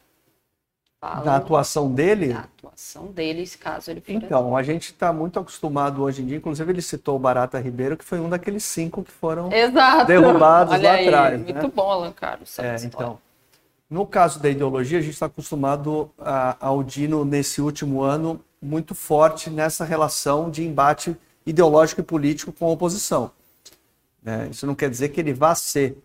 Fala 1.01 1.23
da 1.23 1.37
atuação 1.37 1.93
dele? 1.93 2.33
Da 2.33 2.41
atuação 2.41 3.07
dele, 3.13 3.47
caso 3.61 3.93
ele 3.93 4.01
for. 4.01 4.11
Então, 4.11 4.57
a 4.57 4.63
gente 4.65 4.87
está 4.87 5.13
muito 5.13 5.39
acostumado 5.39 6.03
hoje 6.03 6.21
em 6.21 6.27
dia, 6.27 6.37
inclusive 6.37 6.73
ele 6.73 6.83
citou 6.83 7.15
o 7.15 7.19
Barata 7.19 7.61
Ribeiro, 7.61 7.97
que 7.97 8.05
foi 8.05 8.19
um 8.19 8.29
daqueles 8.29 8.65
cinco 8.65 9.05
que 9.05 9.13
foram 9.13 9.53
Exato. 9.53 10.07
derrubados 10.07 10.75
Olha 10.75 10.89
lá 10.89 10.95
aí, 10.97 11.07
atrás. 11.07 11.41
Muito 11.41 11.55
né? 11.55 11.73
bom, 11.73 11.89
Alan 11.89 12.13
Carlos. 12.13 12.59
É, 12.59 12.75
então, 12.83 13.21
no 13.89 14.05
caso 14.05 14.41
da 14.41 14.51
ideologia, 14.51 14.99
a 14.99 15.03
gente 15.03 15.13
está 15.13 15.27
acostumado 15.27 16.11
a, 16.19 16.57
ao 16.59 16.83
Dino, 16.83 17.25
nesse 17.25 17.61
último 17.61 18.03
ano, 18.03 18.43
muito 18.61 18.97
forte 18.97 19.49
nessa 19.49 19.85
relação 19.85 20.51
de 20.51 20.67
embate 20.67 21.17
ideológico 21.47 22.01
e 22.01 22.05
político 22.05 22.51
com 22.53 22.67
a 22.67 22.71
oposição. 22.71 23.31
Né? 24.21 24.49
Isso 24.51 24.67
não 24.67 24.75
quer 24.75 24.91
dizer 24.91 25.11
que 25.11 25.21
ele 25.21 25.33
vá 25.33 25.55
ser 25.55 25.97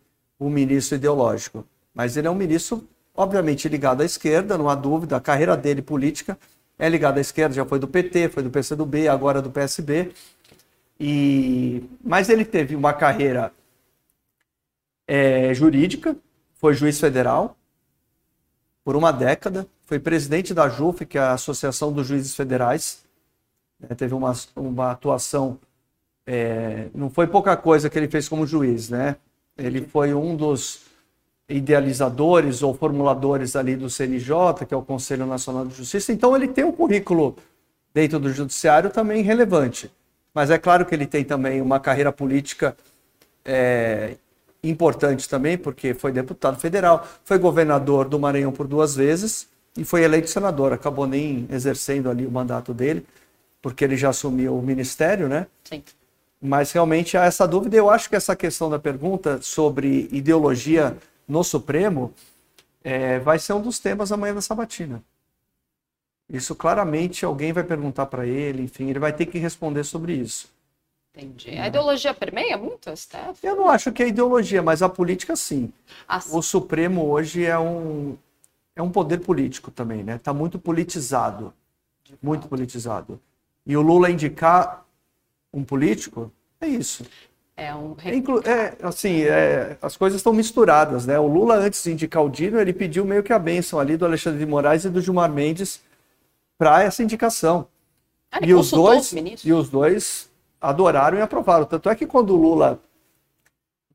um 0.41 0.49
ministro 0.49 0.95
ideológico, 0.95 1.63
mas 1.93 2.17
ele 2.17 2.27
é 2.27 2.31
um 2.31 2.35
ministro 2.35 2.87
obviamente 3.15 3.67
ligado 3.67 4.01
à 4.01 4.05
esquerda, 4.05 4.57
não 4.57 4.69
há 4.69 4.75
dúvida, 4.75 5.17
a 5.17 5.21
carreira 5.21 5.55
dele 5.57 5.81
política 5.81 6.37
é 6.77 6.89
ligada 6.89 7.19
à 7.19 7.21
esquerda, 7.21 7.53
já 7.53 7.65
foi 7.65 7.77
do 7.77 7.87
PT, 7.87 8.29
foi 8.29 8.41
do 8.41 8.49
PCdoB, 8.49 9.07
agora 9.07 9.41
do 9.41 9.51
PSB. 9.51 10.11
E... 10.99 11.83
Mas 12.03 12.29
ele 12.29 12.43
teve 12.43 12.75
uma 12.75 12.93
carreira 12.93 13.51
é, 15.07 15.53
jurídica, 15.53 16.15
foi 16.55 16.73
juiz 16.73 16.99
federal 16.99 17.55
por 18.83 18.95
uma 18.95 19.11
década, 19.11 19.67
foi 19.85 19.99
presidente 19.99 20.53
da 20.53 20.67
JUF, 20.69 21.05
que 21.05 21.17
é 21.17 21.21
a 21.21 21.33
Associação 21.33 21.91
dos 21.91 22.07
Juízes 22.07 22.33
Federais, 22.33 23.03
é, 23.87 23.93
teve 23.93 24.15
uma, 24.15 24.33
uma 24.55 24.91
atuação, 24.91 25.59
é, 26.25 26.87
não 26.95 27.09
foi 27.09 27.27
pouca 27.27 27.55
coisa 27.55 27.89
que 27.89 27.99
ele 27.99 28.07
fez 28.07 28.27
como 28.27 28.47
juiz, 28.47 28.89
né? 28.89 29.17
Ele 29.57 29.81
foi 29.85 30.13
um 30.13 30.35
dos 30.35 30.90
idealizadores 31.51 32.63
ou 32.63 32.73
formuladores 32.73 33.55
ali 33.55 33.75
do 33.75 33.89
CNJ, 33.89 34.65
que 34.67 34.73
é 34.73 34.77
o 34.77 34.81
Conselho 34.81 35.25
Nacional 35.25 35.65
de 35.65 35.75
Justiça. 35.75 36.11
Então 36.11 36.35
ele 36.35 36.47
tem 36.47 36.63
um 36.63 36.71
currículo 36.71 37.35
dentro 37.93 38.19
do 38.19 38.31
judiciário 38.31 38.89
também 38.89 39.21
relevante. 39.21 39.91
Mas 40.33 40.49
é 40.49 40.57
claro 40.57 40.85
que 40.85 40.95
ele 40.95 41.05
tem 41.05 41.23
também 41.23 41.61
uma 41.61 41.79
carreira 41.79 42.11
política 42.11 42.75
é, 43.43 44.15
importante 44.63 45.27
também, 45.27 45.57
porque 45.57 45.93
foi 45.93 46.11
deputado 46.11 46.59
federal, 46.59 47.05
foi 47.25 47.37
governador 47.37 48.07
do 48.07 48.19
Maranhão 48.19 48.51
por 48.51 48.67
duas 48.67 48.95
vezes 48.95 49.47
e 49.77 49.83
foi 49.83 50.03
eleito 50.03 50.29
senador. 50.29 50.71
Acabou 50.71 51.05
nem 51.05 51.47
exercendo 51.51 52.09
ali 52.09 52.25
o 52.25 52.31
mandato 52.31 52.73
dele, 52.73 53.05
porque 53.61 53.83
ele 53.83 53.97
já 53.97 54.09
assumiu 54.09 54.57
o 54.57 54.61
ministério, 54.61 55.27
né? 55.27 55.47
Sim. 55.65 55.83
Mas 56.41 56.71
realmente 56.71 57.17
há 57.17 57.25
essa 57.25 57.47
dúvida. 57.47 57.75
Eu 57.75 57.89
acho 57.89 58.09
que 58.09 58.15
essa 58.15 58.35
questão 58.35 58.69
da 58.69 58.79
pergunta 58.79 59.39
sobre 59.41 60.09
ideologia 60.11 60.97
no 61.31 61.45
Supremo, 61.45 62.13
é, 62.83 63.17
vai 63.19 63.39
ser 63.39 63.53
um 63.53 63.61
dos 63.61 63.79
temas 63.79 64.11
amanhã 64.11 64.35
da 64.35 64.41
sabatina. 64.41 65.01
Isso 66.29 66.53
claramente 66.53 67.23
alguém 67.23 67.53
vai 67.53 67.63
perguntar 67.63 68.07
para 68.07 68.27
ele, 68.27 68.63
enfim, 68.63 68.89
ele 68.89 68.99
vai 68.99 69.13
ter 69.13 69.25
que 69.27 69.37
responder 69.37 69.85
sobre 69.85 70.13
isso. 70.13 70.49
Entendi. 71.15 71.57
A 71.57 71.67
ideologia 71.67 72.13
permeia 72.13 72.57
muito 72.57 72.93
STF? 72.93 73.39
Eu 73.43 73.55
não 73.55 73.69
acho 73.69 73.93
que 73.93 74.03
é 74.03 74.09
ideologia, 74.09 74.61
mas 74.61 74.81
a 74.81 74.89
política 74.89 75.37
sim. 75.37 75.71
Assim. 76.05 76.37
O 76.37 76.41
Supremo 76.41 77.05
hoje 77.05 77.45
é 77.45 77.57
um, 77.57 78.17
é 78.75 78.81
um 78.81 78.91
poder 78.91 79.19
político 79.19 79.71
também, 79.71 80.03
né? 80.03 80.15
Está 80.17 80.33
muito 80.33 80.59
politizado. 80.59 81.53
Muito 82.21 82.49
politizado. 82.49 83.21
E 83.65 83.77
o 83.77 83.81
Lula 83.81 84.11
indicar 84.11 84.85
um 85.53 85.63
político, 85.63 86.29
é 86.59 86.67
isso. 86.67 87.05
É 87.61 87.75
um 87.75 87.95
é, 88.43 88.75
assim, 88.81 89.21
é, 89.21 89.77
as 89.79 89.95
coisas 89.95 90.19
estão 90.19 90.33
misturadas, 90.33 91.05
né? 91.05 91.19
O 91.19 91.27
Lula, 91.27 91.57
antes 91.57 91.83
de 91.83 91.91
indicar 91.91 92.23
o 92.23 92.29
Dino, 92.29 92.59
ele 92.59 92.73
pediu 92.73 93.05
meio 93.05 93.21
que 93.21 93.31
a 93.31 93.37
bênção 93.37 93.79
ali 93.79 93.95
do 93.95 94.03
Alexandre 94.03 94.39
de 94.39 94.47
Moraes 94.47 94.83
e 94.83 94.89
do 94.89 94.99
Gilmar 94.99 95.31
Mendes 95.31 95.79
para 96.57 96.81
essa 96.81 97.03
indicação. 97.03 97.67
Ah, 98.31 98.39
e 98.41 98.51
os 98.55 98.71
dois 98.71 99.13
os 99.13 99.45
e 99.45 99.53
os 99.53 99.69
dois 99.69 100.27
adoraram 100.59 101.19
e 101.19 101.21
aprovaram. 101.21 101.65
Tanto 101.65 101.87
é 101.87 101.95
que 101.95 102.07
quando 102.07 102.31
o 102.31 102.35
Lula 102.35 102.79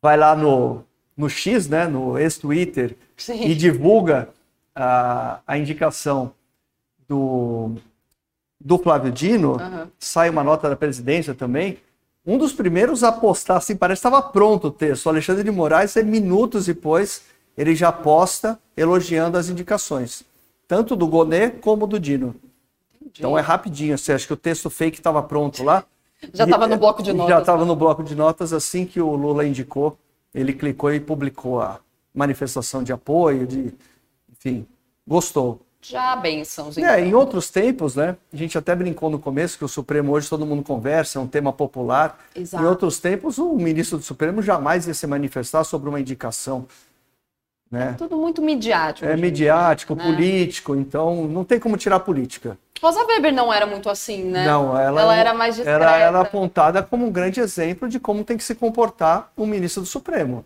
vai 0.01 0.17
lá 0.17 0.37
no, 0.37 0.85
no 1.17 1.29
X, 1.29 1.69
né, 1.69 1.89
no 1.89 2.17
ex-Twitter, 2.17 2.97
e 3.29 3.53
divulga 3.53 4.29
a, 4.77 5.41
a 5.45 5.59
indicação 5.59 6.33
do, 7.09 7.73
do 8.61 8.79
Flávio 8.79 9.11
Dino, 9.11 9.55
uhum. 9.55 9.91
sai 9.99 10.31
uma 10.31 10.45
nota 10.45 10.69
da 10.69 10.77
presidência 10.77 11.35
também, 11.35 11.79
um 12.27 12.37
dos 12.37 12.53
primeiros 12.53 13.05
a 13.05 13.13
postar, 13.13 13.59
assim, 13.59 13.77
parece 13.77 14.03
que 14.03 14.09
estava 14.09 14.21
pronto 14.21 14.67
o 14.67 14.71
texto. 14.71 15.07
O 15.07 15.09
Alexandre 15.11 15.45
de 15.45 15.51
Moraes, 15.51 15.97
é 15.97 16.03
minutos 16.03 16.67
depois, 16.67 17.23
ele 17.57 17.75
já 17.77 17.93
posta 17.93 18.59
elogiando 18.77 19.39
as 19.39 19.49
indicações, 19.49 20.25
tanto 20.67 20.97
do 20.97 21.07
Gonê 21.07 21.51
como 21.51 21.87
do 21.87 22.01
Dino. 22.01 22.35
Entendi. 22.97 23.13
Então 23.19 23.39
é 23.39 23.41
rapidinho, 23.41 23.97
você 23.97 24.13
acha 24.13 24.27
que 24.27 24.33
o 24.33 24.37
texto 24.37 24.69
fake 24.69 24.99
estava 24.99 25.23
pronto 25.23 25.63
lá? 25.63 25.85
Já 26.35 26.45
estava 26.45 26.67
no 26.67 26.77
bloco 26.77 27.03
de 27.03 27.13
notas. 27.13 27.29
Já 27.29 27.41
estava 27.41 27.63
né? 27.63 27.69
no 27.69 27.77
bloco 27.77 28.03
de 28.03 28.15
notas 28.15 28.53
assim 28.53 28.85
que 28.85 29.01
o 29.01 29.15
Lula 29.15 29.47
indicou, 29.47 29.97
ele 30.35 30.53
clicou 30.53 30.93
e 30.93 30.99
publicou 30.99 31.61
a 31.61 31.79
manifestação 32.13 32.83
de 32.83 32.93
apoio, 32.93 33.47
de, 33.47 33.73
enfim, 34.33 34.67
gostou 35.07 35.66
já 35.89 36.17
bênçãos. 36.17 36.77
Então. 36.77 36.91
É, 36.91 37.01
em 37.01 37.15
outros 37.15 37.51
tempos, 37.51 37.95
né? 37.95 38.17
A 38.33 38.37
gente 38.37 38.59
até 38.59 38.75
brincou 38.75 39.09
no 39.09 39.19
começo 39.19 39.57
que 39.57 39.65
o 39.65 39.69
Supremo 39.69 40.13
hoje 40.13 40.29
todo 40.29 40.45
mundo 40.45 40.63
conversa, 40.63 41.19
é 41.19 41.23
um 41.23 41.27
tema 41.27 41.53
popular. 41.53 42.19
Exato. 42.35 42.63
Em 42.63 42.67
outros 42.67 42.99
tempos, 42.99 43.39
o 43.39 43.55
ministro 43.55 43.99
do 43.99 44.05
Supremo 44.05 44.43
jamais 44.43 44.87
ia 44.87 44.95
se 44.95 45.07
manifestar 45.07 45.65
sobre 45.65 45.89
uma 45.89 46.01
indicação. 46.01 46.67
Né? 47.71 47.91
É 47.91 47.95
tudo 47.95 48.17
muito 48.17 48.41
midiático. 48.43 49.09
É 49.09 49.17
midiático, 49.17 49.95
né? 49.95 50.05
político, 50.05 50.77
então 50.77 51.27
não 51.27 51.45
tem 51.45 51.59
como 51.59 51.77
tirar 51.77 52.01
política. 52.01 52.57
Rosa 52.81 53.05
Weber 53.05 53.33
não 53.33 53.53
era 53.53 53.67
muito 53.67 53.89
assim, 53.89 54.23
né? 54.23 54.45
Não, 54.45 54.79
ela, 54.79 55.01
ela 55.01 55.17
era 55.17 55.35
mais 55.35 55.57
discreta. 55.57 55.83
Ela 55.83 55.97
era 55.97 56.21
apontada 56.21 56.83
como 56.83 57.07
um 57.07 57.11
grande 57.11 57.41
exemplo 57.41 57.89
de 57.89 57.99
como 57.99 58.23
tem 58.23 58.37
que 58.37 58.45
se 58.45 58.55
comportar 58.55 59.33
o 59.37 59.47
ministro 59.47 59.83
do 59.83 59.89
Supremo. 59.89 60.45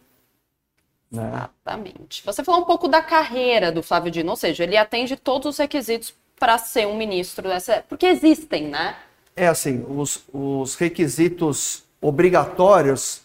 Né? 1.10 1.28
Exatamente. 1.28 2.22
Você 2.24 2.44
falou 2.44 2.60
um 2.60 2.64
pouco 2.64 2.86
da 2.86 3.02
carreira 3.02 3.72
do 3.72 3.82
Flávio 3.82 4.10
Dino, 4.10 4.30
ou 4.30 4.36
seja, 4.36 4.64
ele 4.64 4.76
atende 4.76 5.16
todos 5.16 5.50
os 5.50 5.58
requisitos 5.58 6.14
para 6.38 6.56
ser 6.56 6.86
um 6.86 6.96
ministro 6.96 7.48
dessa. 7.48 7.84
Porque 7.88 8.06
existem, 8.06 8.68
né? 8.68 8.96
É 9.36 9.46
assim, 9.46 9.84
os, 9.88 10.22
os 10.32 10.74
requisitos 10.74 11.84
obrigatórios 12.00 13.22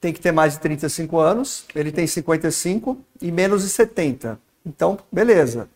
tem 0.00 0.12
que 0.12 0.20
ter 0.20 0.32
mais 0.32 0.54
de 0.54 0.60
35 0.60 1.18
anos, 1.18 1.64
ele 1.74 1.90
tem 1.90 2.06
55 2.06 2.98
e 3.20 3.32
menos 3.32 3.62
de 3.62 3.68
70. 3.68 4.38
Então, 4.64 4.98
beleza. 5.10 5.68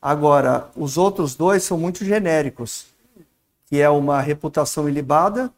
Agora, 0.00 0.70
os 0.76 0.96
outros 0.96 1.34
dois 1.34 1.62
são 1.62 1.76
muito 1.76 2.04
genéricos, 2.04 2.86
que 3.66 3.80
é 3.80 3.90
uma 3.90 4.20
reputação 4.20 4.88
ilibada 4.88 5.52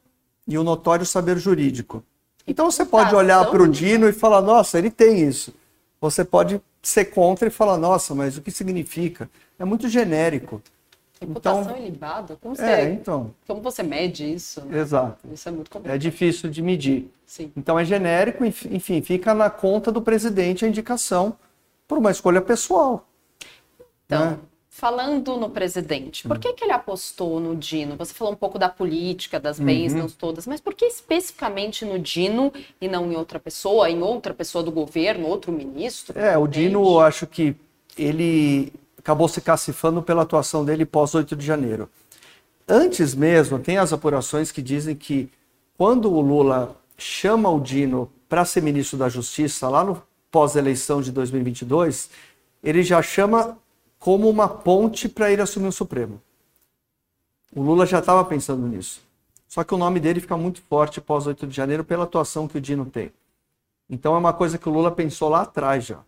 e 0.47 0.57
o 0.57 0.63
um 0.63 0.65
notório 0.65 1.05
saber 1.05 1.39
jurídico. 1.39 2.03
Então 2.51 2.69
você 2.69 2.85
pode 2.85 3.15
olhar 3.15 3.49
para 3.49 3.63
o 3.63 3.69
Dino 3.69 4.09
e 4.09 4.13
falar, 4.13 4.43
nossa, 4.43 4.77
ele 4.77 4.91
tem 4.91 5.23
isso. 5.23 5.55
Você 6.01 6.25
pode 6.25 6.61
ser 6.83 7.05
contra 7.05 7.47
e 7.47 7.51
falar, 7.51 7.79
nossa, 7.79 8.13
mas 8.13 8.37
o 8.37 8.43
que 8.43 8.51
significa? 8.51 9.31
É 9.57 9.65
muito 9.65 9.89
genérico. 9.89 10.61
Reputação 11.21 11.63
então, 11.63 11.77
ilibada? 11.77 12.37
Como 12.41 12.57
você, 12.57 12.65
é, 12.65 12.91
então. 12.91 13.33
Como 13.47 13.61
você 13.63 13.85
mede 13.85 14.35
isso? 14.35 14.65
Né? 14.65 14.81
Exato. 14.81 15.19
Isso 15.33 15.49
é 15.49 15.53
muito 15.53 15.71
complicado. 15.71 15.95
É 15.95 15.99
difícil 15.99 16.51
de 16.51 16.61
medir. 16.61 17.09
Sim. 17.25 17.53
Então 17.57 17.79
é 17.79 17.85
genérico, 17.85 18.45
enfim, 18.45 19.01
fica 19.01 19.33
na 19.33 19.49
conta 19.49 19.93
do 19.93 20.03
presidente 20.03 20.65
a 20.65 20.69
indicação 20.69 21.37
por 21.87 21.99
uma 21.99 22.11
escolha 22.11 22.41
pessoal. 22.41 23.07
Então, 24.07 24.31
né? 24.31 24.39
Falando 24.81 25.37
no 25.37 25.51
presidente, 25.51 26.27
por 26.27 26.39
que, 26.39 26.55
que 26.55 26.65
ele 26.65 26.73
apostou 26.73 27.39
no 27.39 27.55
Dino? 27.55 27.97
Você 27.97 28.15
falou 28.15 28.33
um 28.33 28.37
pouco 28.37 28.59
da 28.59 28.67
política, 28.67 29.39
das 29.39 29.59
uhum. 29.59 29.67
bênçãos 29.67 30.13
uhum. 30.13 30.19
todas, 30.19 30.47
mas 30.47 30.59
por 30.59 30.73
que 30.73 30.87
especificamente 30.87 31.85
no 31.85 31.99
Dino 31.99 32.51
e 32.81 32.89
não 32.89 33.13
em 33.13 33.15
outra 33.15 33.39
pessoa, 33.39 33.91
em 33.91 34.01
outra 34.01 34.33
pessoa 34.33 34.65
do 34.65 34.73
governo, 34.73 35.29
outro 35.29 35.53
ministro? 35.53 36.19
É, 36.19 36.39
o 36.39 36.47
Dino, 36.47 36.83
eu 36.83 36.99
acho 36.99 37.27
que 37.27 37.55
ele 37.95 38.73
acabou 38.97 39.29
se 39.29 39.43
cacifando 39.43 40.03
pela 40.03 40.23
atuação 40.23 40.65
dele 40.65 40.87
pós 40.87 41.15
8 41.15 41.37
de 41.37 41.45
janeiro. 41.45 41.87
Antes 42.67 43.15
mesmo, 43.15 43.59
tem 43.59 43.77
as 43.77 43.93
apurações 43.93 44.51
que 44.51 44.63
dizem 44.63 44.97
que 44.97 45.29
quando 45.77 46.11
o 46.11 46.23
Lula 46.23 46.75
chama 46.97 47.51
o 47.51 47.61
Dino 47.61 48.11
para 48.31 48.47
ser 48.47 48.63
ministro 48.63 48.97
da 48.97 49.11
Justiça, 49.11 49.69
lá 49.69 49.85
no 49.85 50.03
pós-eleição 50.31 51.03
de 51.03 51.13
2022, 51.13 52.09
ele 52.65 52.83
já 52.83 53.03
chama 53.03 53.59
como 54.01 54.29
uma 54.31 54.49
ponte 54.49 55.09
para 55.09 55.31
ele 55.31 55.43
assumir 55.43 55.69
o 55.69 55.73
Supremo. 55.73 56.21
O 57.55 57.63
Lula 57.63 57.85
já 57.85 57.99
estava 57.99 58.25
pensando 58.25 58.67
nisso. 58.67 59.03
Só 59.47 59.63
que 59.63 59.75
o 59.75 59.79
nome 59.79 60.01
dele 60.01 60.21
fica 60.21 60.37
muito 60.37 60.63
forte 60.63 61.01
pós 61.01 61.27
8 61.27 61.47
de 61.47 61.55
janeiro 61.55 61.85
pela 61.85 62.05
atuação 62.05 62.49
que 62.49 62.57
o 62.57 62.61
Dino 62.61 62.87
tem. 62.87 63.13
Então 63.89 64.15
é 64.15 64.19
uma 64.19 64.33
coisa 64.33 64.57
que 64.57 64.69
o 64.69 64.73
Lula 64.73 64.91
pensou 64.91 65.29
lá 65.29 65.43
atrás 65.43 65.85
já. 65.85 65.99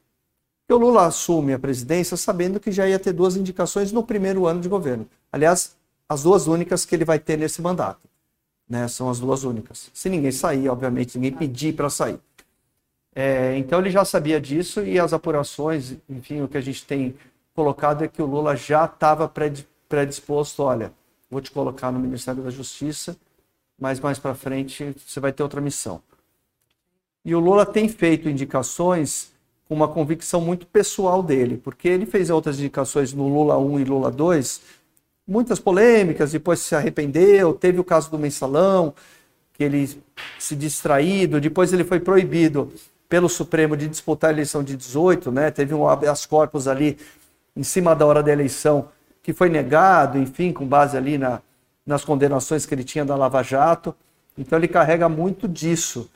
Porque 0.61 0.73
o 0.73 0.79
Lula 0.79 1.07
assume 1.07 1.53
a 1.53 1.59
presidência 1.59 2.17
sabendo 2.17 2.59
que 2.59 2.73
já 2.73 2.89
ia 2.89 2.99
ter 2.99 3.13
duas 3.13 3.37
indicações 3.37 3.93
no 3.93 4.03
primeiro 4.03 4.47
ano 4.47 4.61
de 4.61 4.69
governo. 4.69 5.07
Aliás, 5.31 5.77
as 6.09 6.23
duas 6.23 6.47
únicas 6.47 6.87
que 6.87 6.95
ele 6.95 7.05
vai 7.05 7.19
ter 7.19 7.37
nesse 7.37 7.61
mandato. 7.61 8.09
Né? 8.67 8.89
São 8.89 9.11
as 9.11 9.19
duas 9.19 9.45
únicas. 9.45 9.91
Se 9.93 10.09
ninguém 10.09 10.33
sair, 10.33 10.69
obviamente, 10.69 11.19
ninguém 11.19 11.33
pedir 11.33 11.75
para 11.75 11.91
sair. 11.91 12.19
É, 13.15 13.59
então 13.59 13.81
ele 13.81 13.91
já 13.91 14.05
sabia 14.05 14.41
disso 14.41 14.83
e 14.83 14.99
as 14.99 15.13
apurações, 15.13 15.97
enfim, 16.09 16.41
o 16.41 16.49
que 16.49 16.57
a 16.57 16.63
gente 16.63 16.87
tem 16.87 17.15
colocado 17.55 18.05
é 18.05 18.09
que 18.09 18.23
o 18.23 18.27
Lula 18.27 18.57
já 18.57 18.85
estava 18.85 19.31
predisposto, 19.89 20.63
olha, 20.63 20.93
vou 21.31 21.41
te 21.41 21.51
colocar 21.51 21.91
no 21.91 21.99
Ministério 21.99 22.43
da 22.43 22.51
Justiça, 22.51 23.17
mas 23.79 24.01
mais 24.01 24.19
para 24.19 24.35
frente 24.35 24.95
você 25.07 25.21
vai 25.21 25.33
ter 25.33 25.43
outra 25.43 25.61
missão. 25.61 26.03
E 27.25 27.35
o 27.35 27.41
Lula 27.41 27.65
tem 27.65 27.89
feito 27.89 28.29
indicações 28.29 29.33
com 29.69 29.75
uma 29.75 29.89
convicção 29.89 30.41
muito 30.41 30.67
pessoal 30.67 31.23
dele, 31.23 31.57
porque 31.57 31.89
ele 31.89 32.05
fez 32.05 32.31
outras 32.31 32.59
indicações 32.59 33.13
no 33.13 33.29
Lula 33.29 33.57
1 33.59 33.81
e 33.81 33.85
Lula 33.85 34.11
2, 34.11 34.61
muitas 35.27 35.59
polêmicas, 35.59 36.33
depois 36.33 36.61
se 36.61 36.75
arrependeu, 36.75 37.55
teve 37.55 37.79
o 37.79 37.85
caso 37.85 38.11
do 38.11 38.19
mensalão, 38.19 38.93
que 39.55 39.63
ele 39.63 40.03
se 40.39 40.57
distraído, 40.57 41.41
depois 41.41 41.73
ele 41.73 41.85
foi 41.85 42.01
proibido 42.01 42.73
pelo 43.09 43.29
Supremo 43.29 43.77
de 43.77 43.89
disputar 43.89 44.31
a 44.31 44.33
eleição 44.33 44.65
de 44.65 44.77
18, 44.77 45.31
né? 45.31 45.51
Teve 45.51 45.75
um 45.75 45.87
habeas 45.89 46.25
corpus 46.25 46.67
ali 46.67 46.99
em 47.57 47.63
cima 47.63 47.95
da 47.95 48.07
hora 48.07 48.23
da 48.23 48.33
eleição 48.33 48.89
que 49.23 49.33
foi 49.33 49.49
negado, 49.49 50.19
enfim, 50.19 50.53
com 50.53 50.67
base 50.67 50.97
ali 50.97 51.17
na, 51.17 51.41
nas 51.87 52.05
condenações 52.05 52.67
que 52.67 52.75
ele 52.75 52.85
tinha 52.85 53.05
da 53.05 53.15
Lava 53.15 53.43
Jato. 53.43 53.95
Então 54.37 54.59
ele 54.59 54.69
carrega 54.69 55.09
muito 55.09 55.47
disso, 55.47 56.11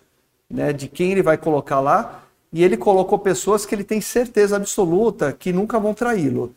né? 0.51 0.73
De 0.73 0.89
quem 0.89 1.13
ele 1.13 1.23
vai 1.23 1.37
colocar 1.37 1.81
lá. 1.81 2.23
E 2.53 2.65
ele 2.65 2.77
colocou 2.77 3.19
pessoas 3.19 3.67
que 3.67 3.75
ele 3.75 3.85
tem 3.85 4.01
certeza 4.01 4.57
absoluta 4.57 5.33
que 5.33 5.53
nunca 5.53 5.79
vão 5.79 5.95
traí-lo 5.95 6.55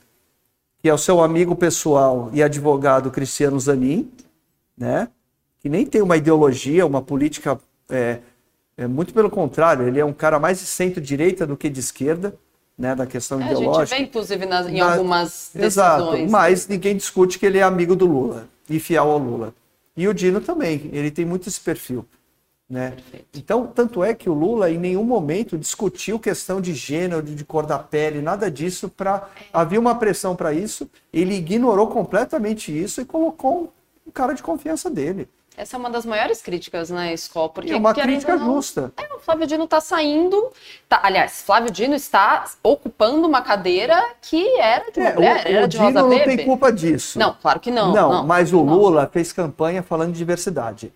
que 0.82 0.90
é 0.90 0.94
o 0.94 0.98
seu 0.98 1.22
amigo 1.22 1.56
pessoal 1.56 2.30
e 2.34 2.42
advogado 2.42 3.12
Cristiano 3.12 3.60
Zanin, 3.60 4.10
né? 4.78 5.10
que 5.60 5.68
nem 5.68 5.86
tem 5.86 6.02
uma 6.02 6.16
ideologia, 6.16 6.86
uma 6.86 7.02
política, 7.02 7.60
é, 7.90 8.20
é 8.78 8.88
muito 8.88 9.14
pelo 9.14 9.30
contrário, 9.30 9.88
ele 9.88 10.00
é 10.00 10.06
um 10.06 10.14
cara 10.14 10.40
mais 10.40 10.60
de 10.60 10.66
centro-direita 10.66 11.46
do 11.46 11.58
que 11.58 11.70
de 11.70 11.82
esquerda, 11.82 12.34
né, 12.80 12.96
da 12.96 13.06
questão 13.06 13.42
é, 13.42 13.46
ideológica. 13.46 13.82
A 13.82 13.86
gente 13.86 13.98
vê, 13.98 14.04
inclusive, 14.06 14.46
nas, 14.46 14.68
em 14.68 14.80
Na, 14.80 14.94
algumas 14.94 15.52
decisões. 15.54 15.66
Exato, 15.66 16.30
mas 16.30 16.66
ninguém 16.66 16.96
discute 16.96 17.38
que 17.38 17.46
ele 17.46 17.58
é 17.58 17.62
amigo 17.62 17.94
do 17.94 18.06
Lula 18.06 18.48
e 18.70 18.80
fiel 18.80 19.12
ao 19.12 19.18
Lula. 19.18 19.54
E 19.98 20.08
o 20.08 20.14
Dino 20.14 20.40
também, 20.40 20.90
ele 20.94 21.12
tem 21.12 21.26
muito 21.26 21.50
esse 21.50 21.60
perfil. 21.60 22.06
Né? 22.70 22.94
Então, 23.36 23.68
tanto 23.68 24.02
é 24.04 24.14
que 24.14 24.30
o 24.30 24.34
Lula 24.34 24.72
em 24.72 24.78
nenhum 24.78 25.04
momento 25.04 25.58
discutiu 25.58 26.20
questão 26.20 26.62
de 26.62 26.74
gênero, 26.74 27.22
de 27.22 27.44
cor 27.44 27.66
da 27.66 27.78
pele, 27.78 28.22
nada 28.22 28.50
disso. 28.50 28.88
Pra... 28.88 29.28
Havia 29.52 29.80
uma 29.80 29.96
pressão 29.96 30.36
para 30.36 30.54
isso, 30.54 30.90
ele 31.12 31.36
ignorou 31.36 31.88
completamente 31.88 32.72
isso 32.72 33.02
e 33.02 33.06
colocou 33.06 33.74
um 34.08 34.12
cara 34.12 34.34
de 34.34 34.42
confiança 34.42 34.90
dele. 34.90 35.28
Essa 35.60 35.75
é 35.75 35.78
uma 35.78 35.89
das 35.89 36.06
maiores 36.06 36.42
críticas 36.42 36.89
na 36.89 37.12
escola, 37.12 37.50
porque 37.50 37.74
é 37.74 37.75
uma 37.75 37.94
crítica 37.94 38.38
não, 38.38 38.56
justa. 38.56 38.94
É, 38.96 39.13
o 39.13 39.20
Flávio 39.20 39.46
Dino 39.46 39.66
está 39.66 39.82
saindo, 39.82 40.54
tá, 40.88 41.01
aliás, 41.04 41.42
Flávio 41.42 41.70
Dino 41.70 41.96
está 41.96 42.46
ocupando 42.63 43.28
uma 43.28 43.42
cadeira 43.42 44.01
que 44.22 44.58
era 44.58 44.89
de 44.89 45.01
uma 45.01 45.10
é, 45.10 45.13
mulher, 45.16 45.46
o, 45.46 45.50
era 45.50 45.66
o 45.66 45.68
de 45.68 45.75
Dino 45.75 45.84
Rosa 45.84 46.01
não 46.01 46.10
Bebe. 46.10 46.38
tem 46.38 46.46
culpa 46.46 46.72
disso. 46.72 47.20
Não, 47.20 47.36
claro 47.42 47.60
que 47.60 47.70
não. 47.72 47.94
Não, 47.94 48.10
não 48.10 48.25
mas 48.25 48.54
o. 48.54 48.62
Lula 48.62 49.06
fez 49.12 49.34
campanha 49.34 49.84
falando 49.84 50.13
de 50.13 50.18
diversidade. 50.18 50.94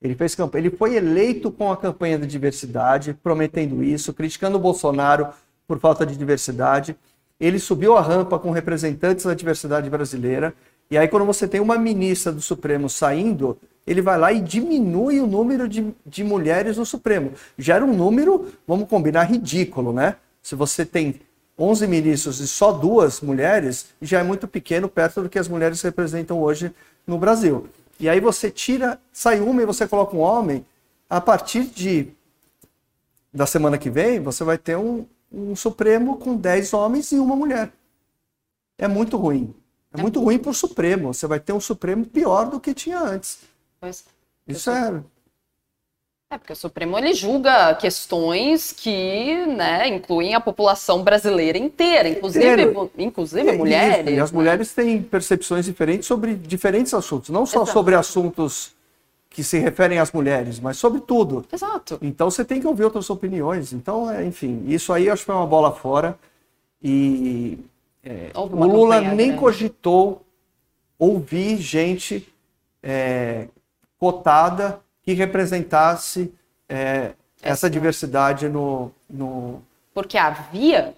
Ele 0.00 0.14
fez 0.14 0.34
campanha, 0.34 0.66
ele 0.66 0.74
foi 0.74 0.96
eleito 0.96 1.50
com 1.50 1.70
a 1.70 1.76
campanha 1.76 2.18
de 2.18 2.26
diversidade, 2.26 3.12
prometendo 3.12 3.84
isso, 3.84 4.14
criticando 4.14 4.56
o 4.56 4.60
Bolsonaro 4.60 5.28
por 5.68 5.78
falta 5.78 6.06
de 6.06 6.16
diversidade. 6.16 6.96
Ele 7.38 7.58
subiu 7.58 7.98
a 7.98 8.00
rampa 8.00 8.38
com 8.38 8.50
representantes 8.50 9.26
da 9.26 9.34
diversidade 9.34 9.90
brasileira. 9.90 10.54
E 10.90 10.96
aí, 10.96 11.06
quando 11.06 11.26
você 11.26 11.46
tem 11.46 11.60
uma 11.60 11.76
ministra 11.76 12.32
do 12.32 12.40
Supremo 12.40 12.88
saindo, 12.88 13.58
ele 13.86 14.02
vai 14.02 14.18
lá 14.18 14.32
e 14.32 14.40
diminui 14.40 15.20
o 15.20 15.26
número 15.26 15.68
de, 15.68 15.94
de 16.04 16.22
mulheres 16.22 16.76
no 16.76 16.86
Supremo. 16.86 17.32
Já 17.58 17.76
era 17.76 17.84
um 17.84 17.94
número, 17.94 18.52
vamos 18.66 18.88
combinar, 18.88 19.24
ridículo, 19.24 19.92
né? 19.92 20.16
Se 20.42 20.54
você 20.54 20.84
tem 20.84 21.20
11 21.58 21.86
ministros 21.86 22.40
e 22.40 22.48
só 22.48 22.72
duas 22.72 23.20
mulheres, 23.20 23.88
já 24.00 24.20
é 24.20 24.22
muito 24.22 24.48
pequeno 24.48 24.88
perto 24.88 25.22
do 25.22 25.28
que 25.28 25.38
as 25.38 25.48
mulheres 25.48 25.82
representam 25.82 26.40
hoje 26.40 26.72
no 27.06 27.18
Brasil. 27.18 27.68
E 27.98 28.08
aí 28.08 28.20
você 28.20 28.50
tira, 28.50 28.98
sai 29.12 29.40
uma 29.40 29.62
e 29.62 29.66
você 29.66 29.86
coloca 29.86 30.16
um 30.16 30.20
homem. 30.20 30.64
A 31.08 31.20
partir 31.20 31.64
de 31.64 32.08
da 33.32 33.46
semana 33.46 33.78
que 33.78 33.90
vem, 33.90 34.20
você 34.20 34.42
vai 34.42 34.58
ter 34.58 34.76
um, 34.76 35.06
um 35.30 35.54
Supremo 35.54 36.16
com 36.16 36.36
10 36.36 36.72
homens 36.72 37.12
e 37.12 37.18
uma 37.18 37.36
mulher. 37.36 37.72
É 38.78 38.88
muito 38.88 39.16
ruim. 39.16 39.54
É, 39.92 39.98
é 39.98 40.02
muito 40.02 40.20
ruim 40.22 40.38
para 40.38 40.50
o 40.50 40.54
Supremo. 40.54 41.12
Você 41.12 41.26
vai 41.26 41.38
ter 41.38 41.52
um 41.52 41.60
Supremo 41.60 42.06
pior 42.06 42.48
do 42.48 42.58
que 42.58 42.72
tinha 42.72 43.00
antes. 43.00 43.40
Isso 44.46 44.70
é 44.70 45.02
é, 46.32 46.38
porque 46.38 46.52
o 46.52 46.56
Supremo 46.56 46.96
ele 46.96 47.12
julga 47.12 47.74
questões 47.74 48.70
que 48.70 49.34
né, 49.46 49.88
incluem 49.88 50.32
a 50.32 50.40
população 50.40 51.02
brasileira 51.02 51.58
inteira, 51.58 52.08
inclusive, 52.08 52.46
é, 52.46 53.02
inclusive 53.02 53.52
mulheres. 53.56 54.14
E 54.14 54.20
as 54.20 54.30
né? 54.30 54.38
mulheres 54.38 54.72
têm 54.72 55.02
percepções 55.02 55.64
diferentes 55.64 56.06
sobre 56.06 56.36
diferentes 56.36 56.94
assuntos, 56.94 57.30
não 57.30 57.44
só 57.44 57.62
Exato. 57.62 57.72
sobre 57.72 57.96
assuntos 57.96 58.72
que 59.28 59.42
se 59.42 59.58
referem 59.58 59.98
às 59.98 60.12
mulheres, 60.12 60.60
mas 60.60 60.76
sobre 60.76 61.00
tudo. 61.00 61.44
Exato. 61.52 61.98
Então 62.00 62.30
você 62.30 62.44
tem 62.44 62.60
que 62.60 62.66
ouvir 62.68 62.84
outras 62.84 63.10
opiniões. 63.10 63.72
Então, 63.72 64.08
é, 64.08 64.24
enfim, 64.24 64.64
isso 64.68 64.92
aí 64.92 65.08
eu 65.08 65.12
acho 65.12 65.22
que 65.22 65.26
foi 65.26 65.34
uma 65.34 65.46
bola 65.48 65.72
fora. 65.72 66.16
E 66.80 67.58
é, 68.04 68.30
o 68.36 68.44
Lula 68.44 69.00
nem 69.00 69.16
grande. 69.16 69.36
cogitou 69.36 70.22
ouvir 70.96 71.56
gente 71.56 72.24
é, 72.80 73.48
cotada 74.00 74.80
que 75.02 75.12
representasse 75.12 76.34
é, 76.68 77.12
essa 77.42 77.68
diversidade 77.68 78.48
no, 78.48 78.90
no. 79.08 79.62
Porque 79.94 80.18
havia 80.18 80.94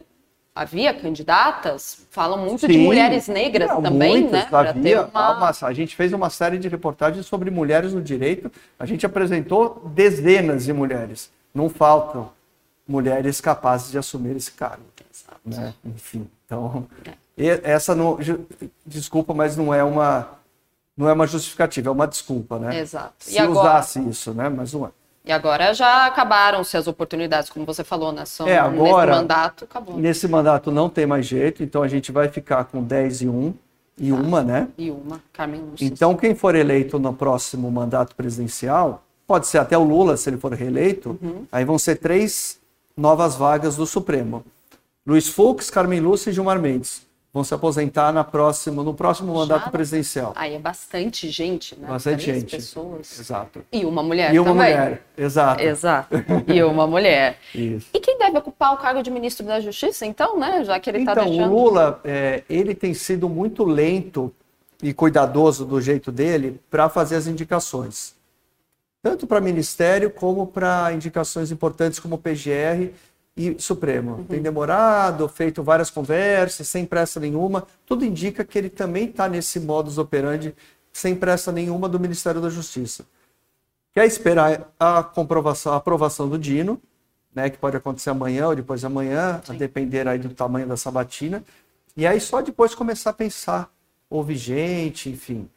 havia 0.55 0.93
candidatas, 0.93 2.07
falam 2.11 2.39
muito 2.39 2.61
Sim, 2.61 2.73
de 2.73 2.79
mulheres 2.79 3.27
negras 3.27 3.71
também, 3.71 4.21
muitas, 4.21 4.51
né? 4.51 4.59
Havia, 4.59 5.07
uma... 5.07 5.37
uma... 5.39 5.51
a 5.63 5.73
gente 5.73 5.97
fez 5.97 6.13
uma 6.13 6.29
série 6.29 6.59
de 6.59 6.69
reportagens 6.69 7.25
sobre 7.25 7.51
mulheres 7.51 7.95
no 7.95 8.03
direito, 8.03 8.53
a 8.79 8.85
gente 8.85 9.07
apresentou 9.07 9.83
dezenas 9.95 10.65
de 10.65 10.73
mulheres. 10.73 11.31
Não 11.55 11.71
faltam 11.71 12.31
mulheres 12.87 13.41
capazes 13.41 13.91
de 13.91 13.99
assumir 13.99 14.37
esse 14.37 14.53
cargo. 14.53 14.83
Né? 15.45 15.73
Enfim, 15.85 16.29
então, 16.45 16.87
é. 17.37 17.61
essa 17.65 17.95
não, 17.95 18.19
desculpa, 18.85 19.33
mas 19.33 19.57
não 19.57 19.73
é 19.73 19.83
uma 19.83 20.42
não 20.97 21.09
é 21.09 21.13
uma 21.13 21.27
justificativa, 21.27 21.89
é 21.89 21.93
uma 21.93 22.07
desculpa, 22.07 22.59
né? 22.59 22.79
Exato. 22.81 23.15
Se 23.19 23.39
agora... 23.39 23.61
usasse 23.61 24.01
isso, 24.09 24.33
né? 24.35 24.49
Mas 24.49 24.73
não 24.73 24.87
é. 24.87 24.91
E 25.25 25.31
agora 25.31 25.73
já 25.73 26.07
acabaram-se 26.07 26.77
as 26.77 26.89
oportunidades, 26.89 27.49
como 27.49 27.65
você 27.65 27.85
falou, 27.85 28.11
né? 28.11 28.25
São, 28.25 28.47
é, 28.47 28.59
agora, 28.59 29.13
nesse 29.13 29.21
mandato, 29.21 29.65
acabou. 29.65 29.97
Nesse 29.97 30.29
mandato 30.29 30.71
não 30.71 30.89
tem 30.89 31.07
mais 31.07 31.27
jeito, 31.27 31.63
então 31.63 31.83
a 31.83 31.89
gente 31.89 32.11
vai 32.11 32.29
ficar 32.29 32.65
com 32.65 32.83
10 32.83 33.23
e 33.23 33.29
1 33.29 33.55
e 33.99 34.11
ah, 34.11 34.15
uma, 34.15 34.43
né? 34.43 34.69
E 34.77 34.91
uma, 34.91 35.23
Carmen 35.33 35.61
Lúcia. 35.61 35.85
Então, 35.87 36.17
quem 36.17 36.35
for 36.35 36.57
eleito 36.57 36.99
no 36.99 37.13
próximo 37.13 37.71
mandato 37.71 38.17
presidencial, 38.17 39.05
pode 39.27 39.47
ser 39.47 39.59
até 39.59 39.79
o 39.79 39.85
Lula, 39.85 40.17
se 40.17 40.29
ele 40.29 40.39
for 40.39 40.53
reeleito, 40.53 41.17
uhum. 41.23 41.47
aí 41.53 41.65
vão 41.65 41.79
ser 41.79 41.97
três 41.97 42.59
novas 42.97 43.37
vagas 43.37 43.77
do 43.77 43.87
Supremo. 43.87 44.45
Luiz 45.07 45.29
Fux, 45.29 45.71
Carmen 45.71 46.01
Lúcia 46.01 46.31
e 46.31 46.33
Gilmar 46.33 46.59
Mendes 46.59 47.03
vão 47.33 47.43
se 47.43 47.55
aposentar 47.55 48.13
na 48.13 48.23
próxima, 48.23 48.83
no 48.83 48.93
próximo 48.93 49.35
mandato 49.35 49.65
Já, 49.65 49.71
presidencial. 49.71 50.33
Aí 50.37 50.55
é 50.55 50.59
bastante 50.59 51.31
gente, 51.31 51.75
né? 51.79 51.89
Bastante 51.89 52.25
Três 52.25 52.41
gente. 52.41 52.57
pessoas. 52.57 53.19
Exato. 53.19 53.65
E 53.73 53.87
uma 53.87 54.03
mulher 54.03 54.35
E 54.35 54.39
uma 54.39 54.51
também. 54.51 54.75
mulher, 54.75 55.03
exato. 55.17 55.63
Exato. 55.63 56.15
E 56.47 56.63
uma 56.63 56.87
mulher. 56.87 57.39
Isso. 57.55 57.89
E 57.95 58.01
quem 58.01 58.19
deve 58.19 58.37
ocupar 58.37 58.75
o 58.75 58.77
cargo 58.77 59.03
de 59.03 59.11
ministro 59.11 59.47
da 59.47 59.61
Justiça, 59.61 60.05
então, 60.05 60.39
né? 60.39 60.63
Já 60.65 60.79
que 60.79 60.91
ele 60.91 60.99
está 60.99 61.13
então, 61.13 61.25
deixando... 61.25 61.51
o 61.51 61.65
Lula, 61.65 62.01
é, 62.05 62.43
ele 62.51 62.75
tem 62.75 62.93
sido 62.93 63.29
muito 63.29 63.65
lento 63.65 64.31
e 64.83 64.93
cuidadoso 64.93 65.65
do 65.65 65.81
jeito 65.81 66.13
dele 66.13 66.61
para 66.71 66.89
fazer 66.91 67.17
as 67.17 67.27
indicações. 67.27 68.15
Tanto 69.03 69.27
para 69.27 69.41
ministério 69.41 70.11
como 70.11 70.47
para 70.47 70.93
indicações 70.93 71.51
importantes 71.51 71.99
como 71.99 72.17
o 72.17 72.19
PGR 72.19 72.93
e 73.37 73.57
Supremo. 73.59 74.17
Uhum. 74.17 74.25
Tem 74.25 74.43
demorado, 74.43 75.29
feito 75.29 75.63
várias 75.63 75.91
conversas, 75.91 76.69
sem 76.69 76.85
pressa 76.85 77.19
nenhuma. 77.19 77.67
Tudo 77.87 78.05
indica 78.05 78.45
que 78.45 78.59
ele 78.59 78.69
também 78.69 79.07
está 79.07 79.29
nesse 79.29 79.59
modus 79.59 79.99
operandi, 79.99 80.55
sem 80.93 81.15
pressa 81.15 81.51
nenhuma, 81.51 81.89
do 81.89 81.99
Ministério 81.99 82.41
da 82.41 82.51
Justiça. 82.51 83.05
Quer 83.95 84.07
esperar 84.07 84.73
a 84.79 85.03
comprovação, 85.03 85.73
a 85.73 85.77
aprovação 85.77 86.29
do 86.29 86.39
Dino, 86.39 86.81
né, 87.35 87.49
que 87.49 87.59
pode 87.59 87.77
acontecer 87.77 88.11
amanhã 88.11 88.49
ou 88.49 88.57
depois 88.57 88.81
de 88.81 88.87
amanhã, 88.87 89.41
Sim. 89.45 89.55
a 89.55 89.57
depender 89.57 90.07
aí 90.07 90.19
do 90.19 90.31
tamanho 90.31 90.67
da 90.67 90.77
sabatina. 90.77 91.43
E 91.97 92.07
aí 92.07 92.21
só 92.21 92.41
depois 92.41 92.75
começar 92.75 93.11
a 93.11 93.15
pensar, 93.15 93.71
ouvir 94.09 94.37
gente, 94.37 95.09
enfim. 95.11 95.49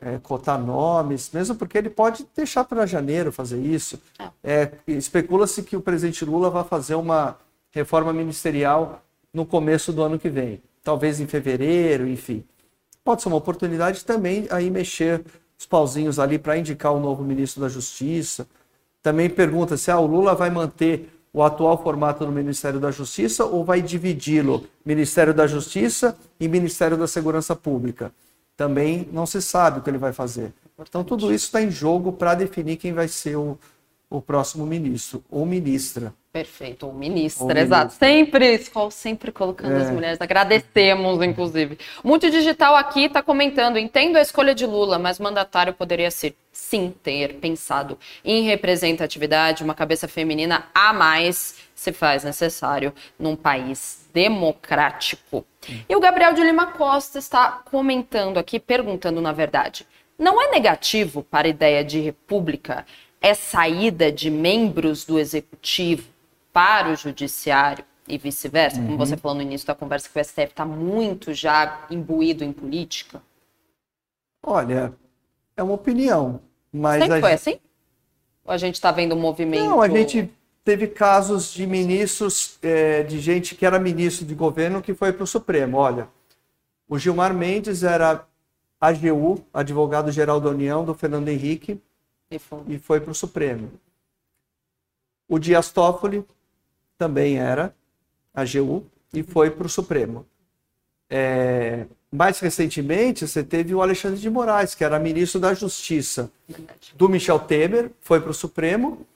É, 0.00 0.18
cotar 0.18 0.58
nomes, 0.58 1.30
mesmo 1.32 1.54
porque 1.54 1.78
ele 1.78 1.90
pode 1.90 2.26
deixar 2.34 2.64
para 2.64 2.86
janeiro 2.86 3.32
fazer 3.32 3.60
isso. 3.60 4.00
É, 4.42 4.70
Especula-se 4.86 5.62
que 5.62 5.76
o 5.76 5.80
presidente 5.80 6.24
Lula 6.24 6.50
vai 6.50 6.64
fazer 6.64 6.94
uma 6.94 7.36
reforma 7.70 8.12
ministerial 8.12 9.02
no 9.32 9.44
começo 9.44 9.92
do 9.92 10.02
ano 10.02 10.18
que 10.18 10.28
vem, 10.28 10.62
talvez 10.82 11.20
em 11.20 11.26
fevereiro, 11.26 12.06
enfim. 12.06 12.44
Pode 13.04 13.22
ser 13.22 13.28
uma 13.28 13.36
oportunidade 13.36 14.04
também 14.04 14.46
aí 14.50 14.70
mexer 14.70 15.24
os 15.58 15.66
pauzinhos 15.66 16.18
ali 16.18 16.38
para 16.38 16.58
indicar 16.58 16.92
o 16.92 17.00
novo 17.00 17.22
ministro 17.22 17.60
da 17.62 17.68
Justiça. 17.68 18.46
Também 19.02 19.30
pergunta 19.30 19.76
se 19.76 19.90
ah, 19.90 19.98
o 19.98 20.06
Lula 20.06 20.34
vai 20.34 20.50
manter 20.50 21.10
o 21.32 21.42
atual 21.42 21.82
formato 21.82 22.24
do 22.24 22.32
Ministério 22.32 22.80
da 22.80 22.90
Justiça 22.90 23.44
ou 23.44 23.62
vai 23.62 23.82
dividi-lo 23.82 24.66
Ministério 24.84 25.34
da 25.34 25.46
Justiça 25.46 26.16
e 26.40 26.48
Ministério 26.48 26.96
da 26.96 27.06
Segurança 27.06 27.54
Pública. 27.54 28.10
Também 28.56 29.08
não 29.12 29.26
se 29.26 29.42
sabe 29.42 29.78
o 29.78 29.82
que 29.82 29.90
ele 29.90 29.98
vai 29.98 30.12
fazer. 30.12 30.52
Então 30.80 31.02
tudo 31.02 31.32
isso 31.32 31.46
está 31.46 31.62
em 31.62 31.70
jogo 31.70 32.12
para 32.12 32.34
definir 32.34 32.76
quem 32.76 32.92
vai 32.92 33.08
ser 33.08 33.36
o, 33.36 33.58
o 34.10 34.20
próximo 34.20 34.66
ministro 34.66 35.24
ou 35.30 35.44
ministra. 35.46 36.12
Perfeito, 36.32 36.86
ou 36.86 36.92
ministra, 36.92 37.44
ou 37.44 37.50
exato. 37.50 37.94
Ministra. 37.98 38.06
Sempre, 38.06 38.90
sempre 38.90 39.32
colocando 39.32 39.72
é. 39.72 39.82
as 39.82 39.90
mulheres. 39.90 40.20
Agradecemos, 40.20 41.22
inclusive. 41.22 41.78
Muito 42.04 42.30
Digital 42.30 42.76
aqui 42.76 43.04
está 43.04 43.22
comentando: 43.22 43.78
entendo 43.78 44.16
a 44.16 44.20
escolha 44.20 44.54
de 44.54 44.66
Lula, 44.66 44.98
mas 44.98 45.18
o 45.18 45.22
mandatário 45.22 45.72
poderia 45.72 46.10
ser, 46.10 46.36
sim, 46.52 46.92
ter 47.02 47.36
pensado 47.36 47.98
em 48.22 48.42
representatividade, 48.42 49.64
uma 49.64 49.74
cabeça 49.74 50.06
feminina 50.06 50.66
a 50.74 50.92
mais 50.92 51.65
se 51.76 51.92
faz 51.92 52.24
necessário 52.24 52.92
num 53.16 53.36
país 53.36 54.08
democrático. 54.12 55.46
E 55.88 55.94
o 55.94 56.00
Gabriel 56.00 56.32
de 56.32 56.42
Lima 56.42 56.68
Costa 56.72 57.18
está 57.18 57.62
comentando 57.70 58.38
aqui, 58.38 58.58
perguntando 58.58 59.20
na 59.20 59.30
verdade: 59.30 59.86
não 60.18 60.42
é 60.42 60.50
negativo 60.50 61.22
para 61.22 61.46
a 61.46 61.50
ideia 61.50 61.84
de 61.84 62.00
república 62.00 62.84
é 63.20 63.34
saída 63.34 64.12
de 64.12 64.30
membros 64.30 65.04
do 65.04 65.18
executivo 65.18 66.08
para 66.52 66.90
o 66.90 66.96
judiciário 66.96 67.84
e 68.06 68.16
vice-versa, 68.16 68.78
uhum. 68.78 68.86
como 68.86 68.98
você 68.98 69.16
falou 69.16 69.36
no 69.36 69.42
início 69.42 69.66
da 69.66 69.74
conversa, 69.74 70.08
que 70.08 70.18
o 70.18 70.24
STF 70.24 70.42
está 70.44 70.64
muito 70.64 71.34
já 71.34 71.86
imbuído 71.90 72.44
em 72.44 72.52
política? 72.52 73.20
Olha, 74.44 74.94
é 75.56 75.62
uma 75.62 75.74
opinião, 75.74 76.40
mas... 76.72 77.02
Sempre 77.02 77.20
foi 77.20 77.30
gente... 77.30 77.40
assim? 77.40 77.60
Ou 78.44 78.52
a 78.52 78.56
gente 78.58 78.74
está 78.76 78.92
vendo 78.92 79.16
um 79.16 79.18
movimento... 79.18 79.64
Não, 79.64 79.82
a 79.82 79.88
gente 79.88 80.30
teve 80.66 80.88
casos 80.88 81.52
de 81.52 81.64
ministros, 81.64 82.58
é, 82.60 83.04
de 83.04 83.20
gente 83.20 83.54
que 83.54 83.64
era 83.64 83.78
ministro 83.78 84.26
de 84.26 84.34
governo 84.34 84.82
que 84.82 84.94
foi 84.94 85.12
para 85.12 85.22
o 85.22 85.26
Supremo. 85.26 85.76
Olha, 85.76 86.08
o 86.88 86.98
Gilmar 86.98 87.32
Mendes 87.32 87.84
era 87.84 88.26
AGU, 88.80 89.44
advogado-geral 89.54 90.40
da 90.40 90.50
União, 90.50 90.84
do 90.84 90.92
Fernando 90.92 91.28
Henrique, 91.28 91.80
e 92.28 92.36
foi, 92.40 92.78
foi 92.80 93.00
para 93.00 93.12
o 93.12 93.14
Supremo. 93.14 93.70
O 95.28 95.38
Dias 95.38 95.70
Toffoli 95.70 96.26
também 96.98 97.38
era 97.38 97.72
AGU 98.34 98.84
e 99.14 99.22
foi 99.22 99.52
para 99.52 99.66
o 99.66 99.70
Supremo. 99.70 100.26
É, 101.08 101.86
mais 102.10 102.40
recentemente, 102.40 103.24
você 103.24 103.44
teve 103.44 103.72
o 103.72 103.80
Alexandre 103.80 104.18
de 104.18 104.28
Moraes, 104.28 104.74
que 104.74 104.82
era 104.82 104.98
ministro 104.98 105.38
da 105.38 105.54
Justiça 105.54 106.28
do 106.96 107.08
Michel 107.08 107.38
Temer, 107.38 107.92
foi 108.00 108.20
para 108.20 108.32
o 108.32 108.34
Supremo. 108.34 109.06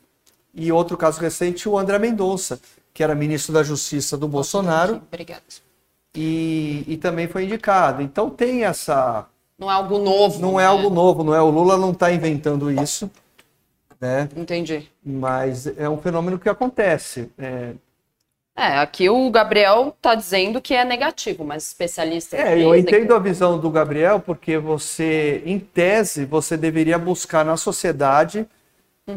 E 0.54 0.72
outro 0.72 0.96
caso 0.96 1.20
recente, 1.20 1.68
o 1.68 1.78
André 1.78 1.98
Mendonça, 1.98 2.60
que 2.92 3.02
era 3.02 3.14
ministro 3.14 3.52
da 3.52 3.62
Justiça 3.62 4.16
do 4.16 4.26
Bolsonaro. 4.26 5.02
Obrigado. 5.06 5.42
E, 6.14 6.84
e 6.88 6.96
também 6.96 7.28
foi 7.28 7.44
indicado. 7.44 8.02
Então 8.02 8.28
tem 8.28 8.64
essa 8.64 9.28
não 9.60 9.70
é 9.70 9.74
algo 9.74 9.98
novo. 9.98 10.40
Não 10.40 10.58
é 10.58 10.62
né? 10.62 10.62
é 10.62 10.66
algo 10.66 10.88
novo, 10.88 11.22
não 11.22 11.34
é? 11.34 11.42
O 11.42 11.50
Lula 11.50 11.76
não 11.76 11.90
está 11.90 12.10
inventando 12.10 12.70
isso. 12.70 13.10
Né? 14.00 14.26
Entendi. 14.34 14.90
Mas 15.04 15.66
é 15.78 15.86
um 15.86 15.98
fenômeno 15.98 16.38
que 16.38 16.48
acontece. 16.48 17.30
É, 17.38 17.74
é, 18.56 18.78
aqui 18.78 19.10
o 19.10 19.30
Gabriel 19.30 19.94
está 19.94 20.14
dizendo 20.14 20.60
que 20.60 20.74
é 20.74 20.82
negativo, 20.82 21.44
mas 21.44 21.66
especialista. 21.66 22.36
É, 22.36 22.58
eu 22.58 22.74
entendo 22.74 23.08
que... 23.08 23.12
a 23.12 23.18
visão 23.18 23.58
do 23.58 23.68
Gabriel, 23.68 24.18
porque 24.20 24.56
você, 24.56 25.42
em 25.44 25.58
tese, 25.58 26.24
você 26.24 26.56
deveria 26.56 26.98
buscar 26.98 27.44
na 27.44 27.58
sociedade. 27.58 28.46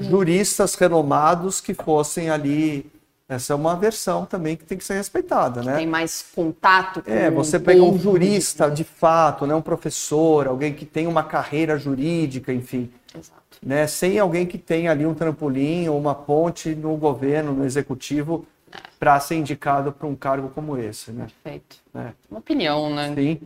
Juristas 0.02 0.76
renomados 0.76 1.62
que 1.62 1.74
fossem 1.74 2.30
ali 2.30 2.92
essa 3.28 3.54
é 3.54 3.56
uma 3.56 3.76
versão 3.76 4.26
também 4.26 4.56
que 4.56 4.66
tem 4.66 4.78
que 4.78 4.84
ser 4.84 4.96
respeitada, 4.96 5.64
né? 5.64 5.78
Tem 5.78 5.88
mais 5.88 6.26
contato 6.36 7.02
com 7.02 7.12
É, 7.12 7.32
você 7.32 7.58
pega 7.58 7.82
um 7.82 7.98
jurista 7.98 8.70
de 8.70 8.84
fato, 8.84 9.48
né, 9.48 9.56
um 9.56 9.62
professor, 9.62 10.46
alguém 10.48 10.74
que 10.74 10.86
tem 10.86 11.08
uma 11.08 11.24
carreira 11.24 11.78
jurídica, 11.78 12.54
enfim. 12.54 12.92
Exato. 13.18 13.42
Né, 13.62 13.88
sem 13.88 14.20
alguém 14.20 14.46
que 14.46 14.58
tenha 14.58 14.92
ali 14.92 15.06
um 15.06 15.14
trampolim 15.14 15.88
ou 15.88 15.98
uma 15.98 16.14
ponte 16.14 16.76
no 16.76 16.96
governo, 16.98 17.54
no 17.54 17.64
executivo, 17.66 18.46
é. 18.72 18.78
para 19.00 19.18
ser 19.22 19.36
indicado 19.36 19.94
para 19.94 20.06
um 20.06 20.16
cargo 20.16 20.50
como 20.54 20.78
esse, 20.78 21.12
né? 21.12 21.28
Perfeito. 21.42 21.78
É. 21.96 22.12
Uma 22.30 22.40
opinião, 22.40 22.94
né? 22.94 23.14
Sim. 23.16 23.40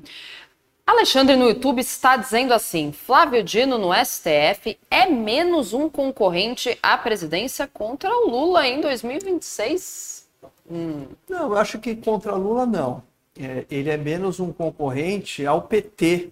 Alexandre 0.88 1.36
no 1.36 1.50
YouTube 1.50 1.80
está 1.80 2.15
dizendo 2.15 2.54
assim: 2.54 2.93
Flávio 2.93 3.43
Dino 3.43 3.78
no 3.78 3.93
STF 3.93 4.80
é 4.89 5.06
menos 5.06 5.73
um 5.73 5.89
concorrente 5.89 6.80
à 6.82 6.97
presidência 6.97 7.67
contra 7.67 8.10
o 8.10 8.30
Lula 8.30 8.65
em 8.65 8.80
2026? 8.80 10.26
Hum. 10.71 11.08
Não, 11.30 11.52
eu 11.52 11.58
acho 11.58 11.78
que 11.80 11.93
contra 11.93 12.34
Lula 12.36 12.65
não. 12.65 13.04
É, 13.38 13.65
ele 13.69 13.89
é 13.89 13.97
menos 13.97 14.39
um 14.39 14.54
concorrente 14.54 15.45
ao 15.45 15.62
PT. 15.62 16.30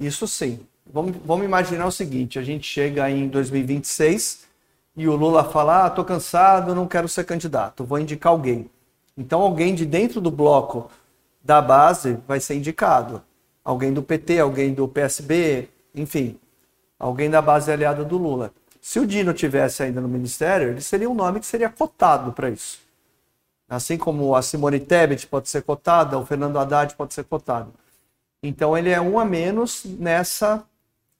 Isso 0.00 0.26
sim. 0.26 0.60
Vamos, 0.90 1.14
vamos 1.22 1.44
imaginar 1.44 1.86
o 1.86 1.92
seguinte: 1.92 2.38
a 2.38 2.42
gente 2.42 2.66
chega 2.66 3.10
em 3.10 3.28
2026 3.28 4.46
e 4.96 5.06
o 5.06 5.14
Lula 5.14 5.44
fala: 5.44 5.84
ah, 5.84 5.90
tô 5.90 6.02
cansado, 6.02 6.74
não 6.74 6.88
quero 6.88 7.08
ser 7.10 7.24
candidato, 7.24 7.84
vou 7.84 7.98
indicar 7.98 8.32
alguém. 8.32 8.70
Então, 9.18 9.42
alguém 9.42 9.74
de 9.74 9.84
dentro 9.84 10.18
do 10.18 10.30
bloco 10.30 10.90
da 11.44 11.60
base 11.60 12.18
vai 12.26 12.40
ser 12.40 12.54
indicado 12.54 13.22
alguém 13.66 13.92
do 13.92 14.00
PT, 14.00 14.38
alguém 14.38 14.72
do 14.72 14.86
PSB, 14.86 15.68
enfim, 15.92 16.38
alguém 16.96 17.28
da 17.28 17.42
base 17.42 17.72
aliada 17.72 18.04
do 18.04 18.16
Lula. 18.16 18.52
Se 18.80 19.00
o 19.00 19.06
Dino 19.06 19.34
tivesse 19.34 19.82
ainda 19.82 20.00
no 20.00 20.06
ministério, 20.06 20.68
ele 20.68 20.80
seria 20.80 21.10
um 21.10 21.14
nome 21.14 21.40
que 21.40 21.46
seria 21.46 21.68
cotado 21.68 22.32
para 22.32 22.48
isso. 22.48 22.78
Assim 23.68 23.98
como 23.98 24.36
a 24.36 24.42
Simone 24.42 24.78
Tebet 24.78 25.26
pode 25.26 25.48
ser 25.48 25.62
cotada, 25.62 26.16
o 26.16 26.24
Fernando 26.24 26.56
Haddad 26.56 26.94
pode 26.94 27.12
ser 27.12 27.24
cotado. 27.24 27.74
Então 28.40 28.78
ele 28.78 28.90
é 28.90 29.00
um 29.00 29.18
a 29.18 29.24
menos 29.24 29.84
nessa 29.84 30.64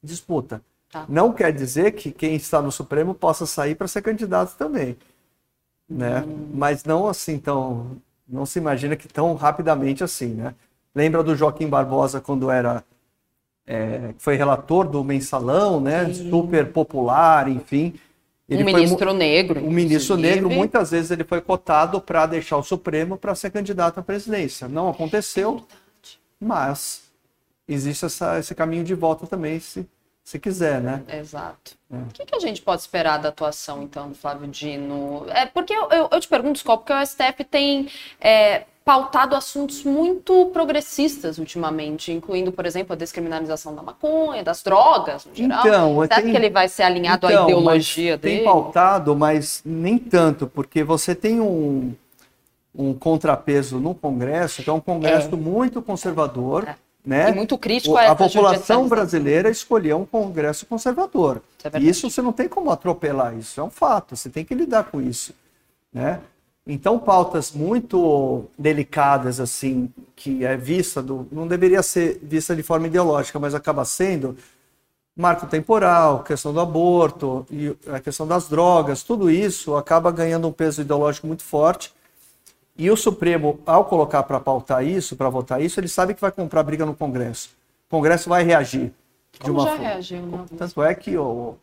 disputa. 0.01 0.63
Tá. 0.93 1.05
Não 1.09 1.33
quer 1.33 1.53
dizer 1.53 1.91
que 1.97 2.13
quem 2.13 2.37
está 2.37 2.63
no 2.63 2.71
Supremo 2.71 3.13
possa 3.13 3.45
sair 3.45 3.75
para 3.75 3.89
ser 3.89 4.03
candidato 4.03 4.57
também. 4.57 4.97
Né? 5.89 6.21
Hum. 6.21 6.51
Mas 6.55 6.85
não 6.85 7.09
assim 7.09 7.41
tão. 7.41 7.97
Não 8.29 8.47
se 8.47 8.61
imagina 8.61 8.95
que 8.95 9.09
tão 9.09 9.35
rapidamente 9.35 10.05
assim, 10.05 10.29
né? 10.29 10.55
Lembra 10.97 11.23
do 11.23 11.37
Joaquim 11.37 11.69
Barbosa 11.69 12.23
quando 12.23 12.51
era 12.51 12.83
é, 13.67 14.15
foi 14.17 14.35
relator 14.35 14.89
do 14.89 15.05
mensalão, 15.05 15.79
né? 15.79 16.07
Sim. 16.07 16.31
Super 16.31 16.73
popular, 16.73 17.49
enfim. 17.49 17.93
Ele 18.49 18.63
um 18.63 18.67
ministro 18.67 19.13
negro. 19.13 19.61
Um 19.61 19.71
ministro 19.71 20.17
negro, 20.17 20.49
muitas 20.49 20.93
vezes 20.93 21.11
ele 21.11 21.25
foi 21.25 21.43
cotado 21.43 22.01
para 22.01 22.25
deixar 22.25 22.57
o 22.57 22.63
Supremo 22.63 23.19
para 23.19 23.35
ser 23.35 23.51
candidato 23.51 24.01
à 24.01 24.03
presidência. 24.03 24.69
Não 24.69 24.89
aconteceu, 24.89 25.67
mas 26.41 27.03
existe 27.69 28.07
essa, 28.07 28.39
esse 28.39 28.55
caminho 28.55 28.85
de 28.85 28.95
volta 28.95 29.27
também, 29.27 29.61
se, 29.61 29.87
se 30.25 30.39
quiser, 30.39 30.81
né? 30.81 31.03
Exato. 31.13 31.77
É. 31.93 31.97
O 31.97 32.07
que, 32.07 32.25
que, 32.25 32.37
a 32.37 32.41
gente 32.41 32.63
pode 32.63 32.81
esperar 32.81 33.19
da 33.19 33.29
atuação, 33.29 33.83
então, 33.83 34.09
do 34.09 34.15
Flávio 34.15 34.49
Dino? 34.49 35.27
É, 35.29 35.45
porque 35.45 35.75
eu, 35.75 35.91
eu, 35.91 36.09
eu 36.11 36.21
te 36.21 36.29
pergunto, 36.29 36.59
Scott, 36.59 36.85
porque 36.85 36.93
o 36.95 37.05
STF 37.05 37.45
tem 37.45 37.89
é, 38.19 38.65
pautado 38.87 39.35
assuntos 39.35 39.83
muito 39.83 40.47
progressistas 40.53 41.39
ultimamente, 41.39 42.13
incluindo, 42.13 42.53
por 42.53 42.65
exemplo, 42.65 42.93
a 42.93 42.97
descriminalização 42.97 43.75
da 43.75 43.83
maconha, 43.83 44.45
das 44.45 44.63
drogas, 44.63 45.27
no 45.27 45.35
geral. 45.35 45.67
Então, 45.67 46.03
Será 46.03 46.23
tem... 46.23 46.31
que 46.31 46.37
ele 46.37 46.51
vai 46.51 46.69
ser 46.69 46.85
alinhado 46.85 47.27
então, 47.27 47.41
à 47.41 47.43
ideologia 47.43 48.17
dele? 48.17 48.37
Tem 48.37 48.45
pautado, 48.45 49.17
mas 49.17 49.61
nem 49.65 49.99
tanto, 49.99 50.47
porque 50.47 50.85
você 50.85 51.17
tem 51.17 51.41
um, 51.41 51.95
um 52.73 52.95
contrapeso 52.95 53.81
no 53.81 53.93
Congresso, 53.93 54.63
que 54.63 54.71
é 54.71 54.73
um 54.73 54.81
Congresso 54.81 55.35
é. 55.35 55.37
muito 55.37 55.83
conservador. 55.83 56.69
É. 56.69 56.77
Né? 57.05 57.31
E 57.31 57.35
muito 57.35 57.59
crítico 57.59 57.97
a, 57.97 58.13
a 58.13 58.15
população 58.15 58.89
brasileira 58.89 59.51
escolheu 59.51 59.99
um 59.99 60.05
Congresso 60.05 60.65
conservador. 60.65 61.43
Isso, 61.59 61.77
é 61.77 61.81
isso 61.81 62.11
você 62.11 62.23
não 62.23 62.33
tem 62.33 62.49
como 62.49 62.71
atropelar, 62.71 63.37
isso 63.37 63.61
é 63.61 63.65
um 63.65 63.71
fato, 63.71 64.17
você 64.17 64.29
tem 64.31 64.45
que 64.45 64.55
lidar 64.55 64.85
com 64.85 65.01
isso. 65.01 65.33
Né? 65.93 66.21
Então, 66.67 66.99
pautas 66.99 67.53
muito 67.53 68.47
delicadas, 68.59 69.39
assim, 69.39 69.89
que 70.17 70.45
é 70.45 70.57
vista, 70.57 71.01
do, 71.01 71.27
não 71.31 71.47
deveria 71.47 71.81
ser 71.81 72.19
vista 72.21 72.57
de 72.57 72.63
forma 72.63 72.89
ideológica, 72.89 73.39
mas 73.39 73.55
acaba 73.55 73.85
sendo 73.85 74.37
marco 75.17 75.47
temporal, 75.47 76.23
questão 76.25 76.53
do 76.53 76.61
aborto, 76.61 77.47
e 77.51 77.75
a 77.91 78.01
questão 78.01 78.27
das 78.27 78.49
drogas, 78.49 79.03
tudo 79.03 79.31
isso 79.31 79.77
acaba 79.77 80.11
ganhando 80.11 80.49
um 80.49 80.53
peso 80.53 80.83
ideológico 80.83 81.27
muito 81.27 81.43
forte. 81.43 81.95
E 82.77 82.91
o 82.91 82.97
Supremo, 82.97 83.59
ao 83.65 83.87
colocar 83.87 84.23
para 84.25 84.39
pautar 84.39 84.85
isso, 84.85 85.17
para 85.17 85.31
votar 85.31 85.63
isso, 85.63 85.81
ele 85.81 85.89
sabe 85.89 86.15
que 86.15 86.21
vai 86.21 86.31
comprar 86.31 86.63
briga 86.63 86.85
no 86.85 86.95
Congresso. 86.95 87.51
O 87.87 87.91
Congresso 87.91 88.29
vai 88.29 88.43
reagir. 88.43 88.93
de 89.43 89.51
uma 89.51 89.63
já 89.63 89.69
forma. 89.71 89.85
reagiu, 89.85 90.23
né? 90.27 90.45
Tanto 90.59 90.83
é 90.83 90.95
que 90.95 91.17
o, 91.17 91.55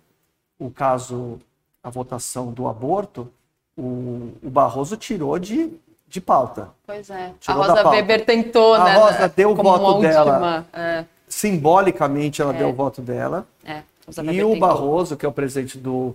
o 0.57 0.71
caso, 0.71 1.39
a 1.83 1.89
votação 1.91 2.51
do 2.51 2.67
aborto, 2.67 3.29
o, 3.77 4.31
o 4.43 4.49
Barroso 4.49 4.95
tirou 4.97 5.37
de, 5.39 5.71
de 6.07 6.21
pauta. 6.21 6.69
Pois 6.85 7.09
é. 7.09 7.27
A 7.27 7.31
Tirou 7.39 7.63
da 7.67 7.73
Rosa. 7.81 7.89
Weber 7.89 8.25
tentou, 8.25 8.73
A 8.75 8.83
né? 8.83 8.95
Rosa 8.95 9.27
deu 9.35 9.51
o 9.51 9.55
voto 9.55 9.99
dela. 10.01 10.65
É, 10.73 11.05
Simbolicamente, 11.27 12.41
ela 12.41 12.53
deu 12.53 12.69
o 12.69 12.73
voto 12.73 13.01
dela. 13.01 13.45
é. 13.65 13.81
E 14.05 14.43
o 14.43 14.51
tentou. 14.51 14.59
Barroso, 14.59 15.15
que 15.15 15.25
é 15.25 15.29
o 15.29 15.31
presidente 15.31 15.77
do, 15.77 16.13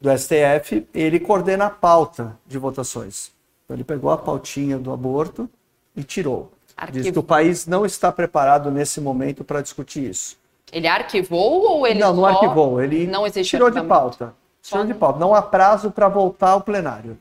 do 0.00 0.10
STF, 0.18 0.84
ele 0.92 1.20
coordena 1.20 1.66
a 1.66 1.70
pauta 1.70 2.36
de 2.44 2.58
votações. 2.58 3.30
Então, 3.64 3.76
ele 3.76 3.84
pegou 3.84 4.10
a 4.10 4.16
pautinha 4.18 4.76
do 4.76 4.92
aborto 4.92 5.48
e 5.94 6.02
tirou. 6.02 6.50
Diz 6.90 6.96
Arquivo- 6.98 7.12
que 7.12 7.18
o 7.18 7.22
país 7.22 7.64
não 7.66 7.86
está 7.86 8.10
preparado 8.10 8.70
nesse 8.72 9.00
momento 9.00 9.44
para 9.44 9.60
discutir 9.60 10.10
isso. 10.10 10.36
Ele 10.72 10.88
arquivou 10.88 11.62
ou 11.62 11.86
ele 11.86 12.00
não, 12.00 12.12
não 12.14 12.26
arquivou. 12.26 12.82
Ele 12.82 13.06
não 13.06 13.28
tirou 13.30 13.70
de 13.70 13.82
pauta. 13.82 14.34
Tirou 14.68 14.84
de 14.84 14.92
não- 14.92 14.98
pauta. 14.98 15.18
Não 15.18 15.34
há 15.34 15.42
prazo 15.42 15.90
para 15.90 16.08
voltar 16.08 16.50
ao 16.50 16.60
plenário. 16.60 17.18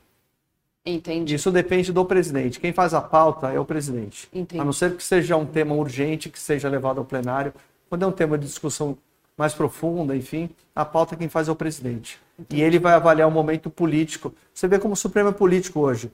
Entendi. 0.85 1.35
Isso 1.35 1.51
depende 1.51 1.91
do 1.91 2.05
presidente. 2.05 2.59
Quem 2.59 2.71
faz 2.71 2.93
a 2.93 3.01
pauta 3.01 3.51
é 3.51 3.59
o 3.59 3.65
presidente. 3.65 4.29
Entendi. 4.33 4.61
A 4.61 4.63
não 4.63 4.71
ser 4.71 4.95
que 4.95 5.03
seja 5.03 5.35
um 5.35 5.45
tema 5.45 5.75
urgente 5.75 6.29
que 6.29 6.39
seja 6.39 6.69
levado 6.69 6.99
ao 6.99 7.05
plenário. 7.05 7.53
Quando 7.89 8.03
é 8.03 8.07
um 8.07 8.11
tema 8.11 8.37
de 8.37 8.45
discussão 8.45 8.97
mais 9.37 9.53
profunda, 9.53 10.15
enfim, 10.15 10.49
a 10.75 10.85
pauta 10.85 11.15
quem 11.15 11.27
faz 11.27 11.47
é 11.47 11.51
o 11.51 11.55
presidente. 11.55 12.19
E 12.49 12.61
ele 12.61 12.79
vai 12.79 12.93
avaliar 12.93 13.27
o 13.27 13.31
momento 13.31 13.69
político. 13.69 14.33
Você 14.53 14.67
vê 14.67 14.79
como 14.79 14.93
o 14.93 14.97
Supremo 14.97 15.29
é 15.29 15.33
político 15.33 15.79
hoje. 15.81 16.11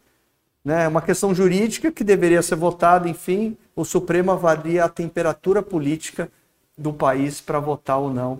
Né? 0.66 0.86
É 0.86 0.88
uma 0.88 1.02
questão 1.02 1.34
jurídica 1.36 1.92
que 1.92 2.04
deveria 2.04 2.42
ser 2.42 2.56
votada, 2.56 3.08
enfim, 3.08 3.58
o 3.76 3.84
Supremo 3.84 4.32
avalia 4.32 4.86
a 4.86 4.90
temperatura 4.90 5.62
política 5.62 6.30
do 6.78 6.94
país 6.94 7.40
para 7.42 7.60
votar 7.60 8.00
ou 8.00 8.10
não 8.12 8.40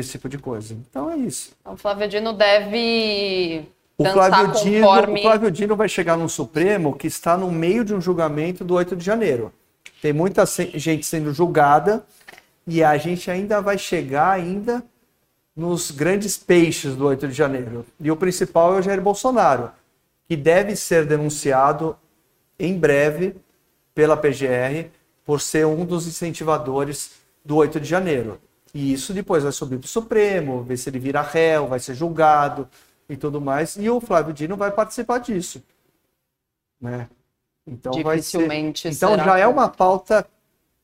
esse 0.00 0.12
tipo 0.12 0.28
de 0.28 0.38
coisa. 0.38 0.74
Então 0.74 1.10
é 1.10 1.16
isso. 1.16 1.52
O 1.64 1.76
Flávio 1.76 2.08
Dino 2.08 2.32
deve 2.32 3.64
O 3.96 4.04
Flávio, 4.04 4.52
Dino, 4.62 4.86
conforme... 4.86 5.20
o 5.20 5.22
Flávio 5.22 5.50
Dino 5.50 5.76
vai 5.76 5.88
chegar 5.88 6.16
no 6.16 6.28
Supremo 6.28 6.94
que 6.94 7.06
está 7.06 7.36
no 7.36 7.50
meio 7.50 7.84
de 7.84 7.94
um 7.94 8.00
julgamento 8.00 8.64
do 8.64 8.74
8 8.74 8.96
de 8.96 9.04
janeiro. 9.04 9.52
Tem 10.00 10.12
muita 10.12 10.44
gente 10.46 11.06
sendo 11.06 11.32
julgada 11.32 12.04
e 12.66 12.82
a 12.82 12.96
gente 12.96 13.30
ainda 13.30 13.60
vai 13.60 13.78
chegar 13.78 14.30
ainda 14.30 14.84
nos 15.56 15.90
grandes 15.90 16.36
peixes 16.36 16.94
do 16.94 17.06
8 17.06 17.28
de 17.28 17.34
janeiro. 17.34 17.86
E 17.98 18.10
o 18.10 18.16
principal 18.16 18.74
é 18.76 18.78
o 18.78 18.82
Jair 18.82 19.00
Bolsonaro, 19.00 19.70
que 20.28 20.36
deve 20.36 20.76
ser 20.76 21.06
denunciado 21.06 21.96
em 22.58 22.78
breve 22.78 23.36
pela 23.94 24.16
PGR 24.16 24.90
por 25.24 25.40
ser 25.40 25.66
um 25.66 25.84
dos 25.84 26.06
incentivadores 26.06 27.12
do 27.44 27.56
8 27.56 27.80
de 27.80 27.88
janeiro. 27.88 28.38
E 28.76 28.92
isso 28.92 29.14
depois 29.14 29.42
vai 29.42 29.52
subir 29.52 29.78
para 29.78 29.86
o 29.86 29.88
Supremo, 29.88 30.62
ver 30.62 30.76
se 30.76 30.90
ele 30.90 30.98
vira 30.98 31.22
réu, 31.22 31.66
vai 31.66 31.80
ser 31.80 31.94
julgado 31.94 32.68
e 33.08 33.16
tudo 33.16 33.40
mais. 33.40 33.74
E 33.76 33.88
o 33.88 34.02
Flávio 34.02 34.34
Dino 34.34 34.54
vai 34.54 34.70
participar 34.70 35.16
disso. 35.16 35.62
Né? 36.78 37.08
Então 37.66 38.02
vai 38.02 38.20
ser... 38.20 38.46
Então 38.84 39.16
já 39.16 39.38
é 39.38 39.44
que- 39.44 39.48
uma 39.48 39.66
pauta 39.66 40.28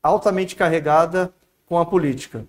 altamente 0.01 0.55
carregada 0.55 1.31
com 1.67 1.77
a 1.77 1.85
política. 1.85 2.43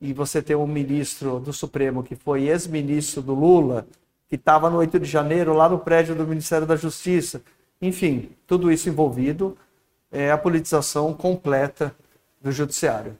E 0.00 0.12
você 0.12 0.42
tem 0.42 0.56
um 0.56 0.66
ministro 0.66 1.38
do 1.38 1.52
Supremo 1.52 2.02
que 2.02 2.16
foi 2.16 2.48
ex-ministro 2.48 3.22
do 3.22 3.34
Lula, 3.34 3.86
que 4.28 4.34
estava 4.34 4.68
no 4.68 4.78
8 4.78 4.98
de 4.98 5.06
janeiro 5.06 5.52
lá 5.52 5.68
no 5.68 5.78
prédio 5.78 6.16
do 6.16 6.26
Ministério 6.26 6.66
da 6.66 6.74
Justiça. 6.74 7.40
Enfim, 7.80 8.30
tudo 8.48 8.72
isso 8.72 8.88
envolvido 8.88 9.56
é 10.10 10.32
a 10.32 10.36
politização 10.38 11.14
completa 11.14 11.94
do 12.42 12.50
judiciário. 12.50 13.16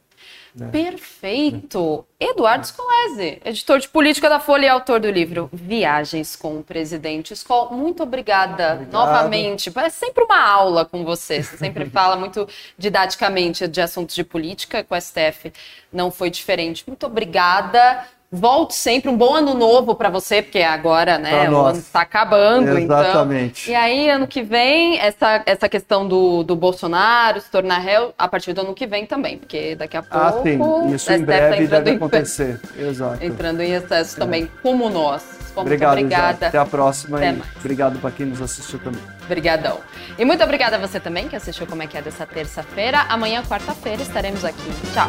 Perfeito! 0.66 2.04
Eduardo 2.18 2.66
Scolese, 2.66 3.40
editor 3.44 3.78
de 3.78 3.88
política 3.88 4.28
da 4.28 4.40
Folha 4.40 4.66
e 4.66 4.68
autor 4.68 4.98
do 4.98 5.10
livro 5.10 5.48
Viagens 5.52 6.34
com 6.34 6.58
o 6.58 6.64
Presidente. 6.64 7.32
Skol, 7.32 7.70
muito 7.72 8.02
obrigada 8.02 8.74
Obrigado. 8.74 8.92
novamente. 8.92 9.72
É 9.76 9.88
sempre 9.88 10.24
uma 10.24 10.40
aula 10.40 10.84
com 10.84 11.04
você. 11.04 11.42
Você 11.42 11.56
sempre 11.56 11.86
fala 11.90 12.16
muito 12.16 12.48
didaticamente 12.76 13.68
de 13.68 13.80
assuntos 13.80 14.14
de 14.14 14.24
política, 14.24 14.82
com 14.82 14.94
o 14.94 15.00
STF 15.00 15.52
não 15.92 16.10
foi 16.10 16.30
diferente. 16.30 16.84
Muito 16.86 17.06
obrigada. 17.06 18.06
Volte 18.30 18.74
sempre. 18.74 19.08
Um 19.10 19.16
bom 19.16 19.34
ano 19.34 19.54
novo 19.54 19.94
para 19.94 20.10
você, 20.10 20.42
porque 20.42 20.60
agora, 20.60 21.16
né, 21.16 21.48
o 21.50 21.56
ano 21.56 21.78
está 21.78 22.02
acabando. 22.02 22.78
Exatamente. 22.78 23.62
Então. 23.70 23.72
E 23.72 23.74
aí, 23.74 24.10
ano 24.10 24.26
que 24.26 24.42
vem, 24.42 24.98
essa, 24.98 25.42
essa 25.46 25.66
questão 25.68 26.06
do, 26.06 26.42
do 26.42 26.54
Bolsonaro 26.54 27.40
se 27.40 27.50
tornar 27.50 27.78
réu, 27.78 28.12
a 28.18 28.28
partir 28.28 28.52
do 28.52 28.60
ano 28.60 28.74
que 28.74 28.86
vem 28.86 29.06
também, 29.06 29.38
porque 29.38 29.74
daqui 29.76 29.96
a 29.96 30.02
pouco. 30.02 30.16
Ah, 30.18 30.42
sim. 30.42 30.58
Isso 30.94 31.10
em 31.10 31.20
tá 31.20 31.26
breve 31.26 31.66
deve 31.66 31.90
em- 31.92 31.96
acontecer. 31.96 32.60
Exato. 32.78 33.24
Entrando 33.24 33.62
em 33.62 33.72
excesso 33.72 34.16
também, 34.18 34.50
como 34.62 34.90
nós. 34.90 35.22
Muito 35.56 35.60
Obrigado, 35.66 35.94
Zé. 35.94 36.00
obrigada. 36.02 36.46
Até 36.48 36.58
a 36.58 36.66
próxima 36.66 37.16
Até 37.16 37.30
e 37.30 37.32
mais. 37.32 37.50
obrigado 37.58 37.98
para 37.98 38.10
quem 38.12 38.26
nos 38.26 38.40
assistiu 38.42 38.78
também. 38.78 39.00
Obrigadão. 39.24 39.78
E 40.18 40.24
muito 40.24 40.44
obrigada 40.44 40.76
a 40.76 40.78
você 40.78 41.00
também 41.00 41.26
que 41.28 41.34
assistiu 41.34 41.66
Como 41.66 41.82
é 41.82 41.86
que 41.86 41.96
é 41.98 42.02
dessa 42.02 42.24
terça-feira. 42.26 43.06
Amanhã, 43.08 43.42
quarta-feira, 43.42 44.02
estaremos 44.02 44.44
aqui. 44.44 44.70
Tchau. 44.92 45.08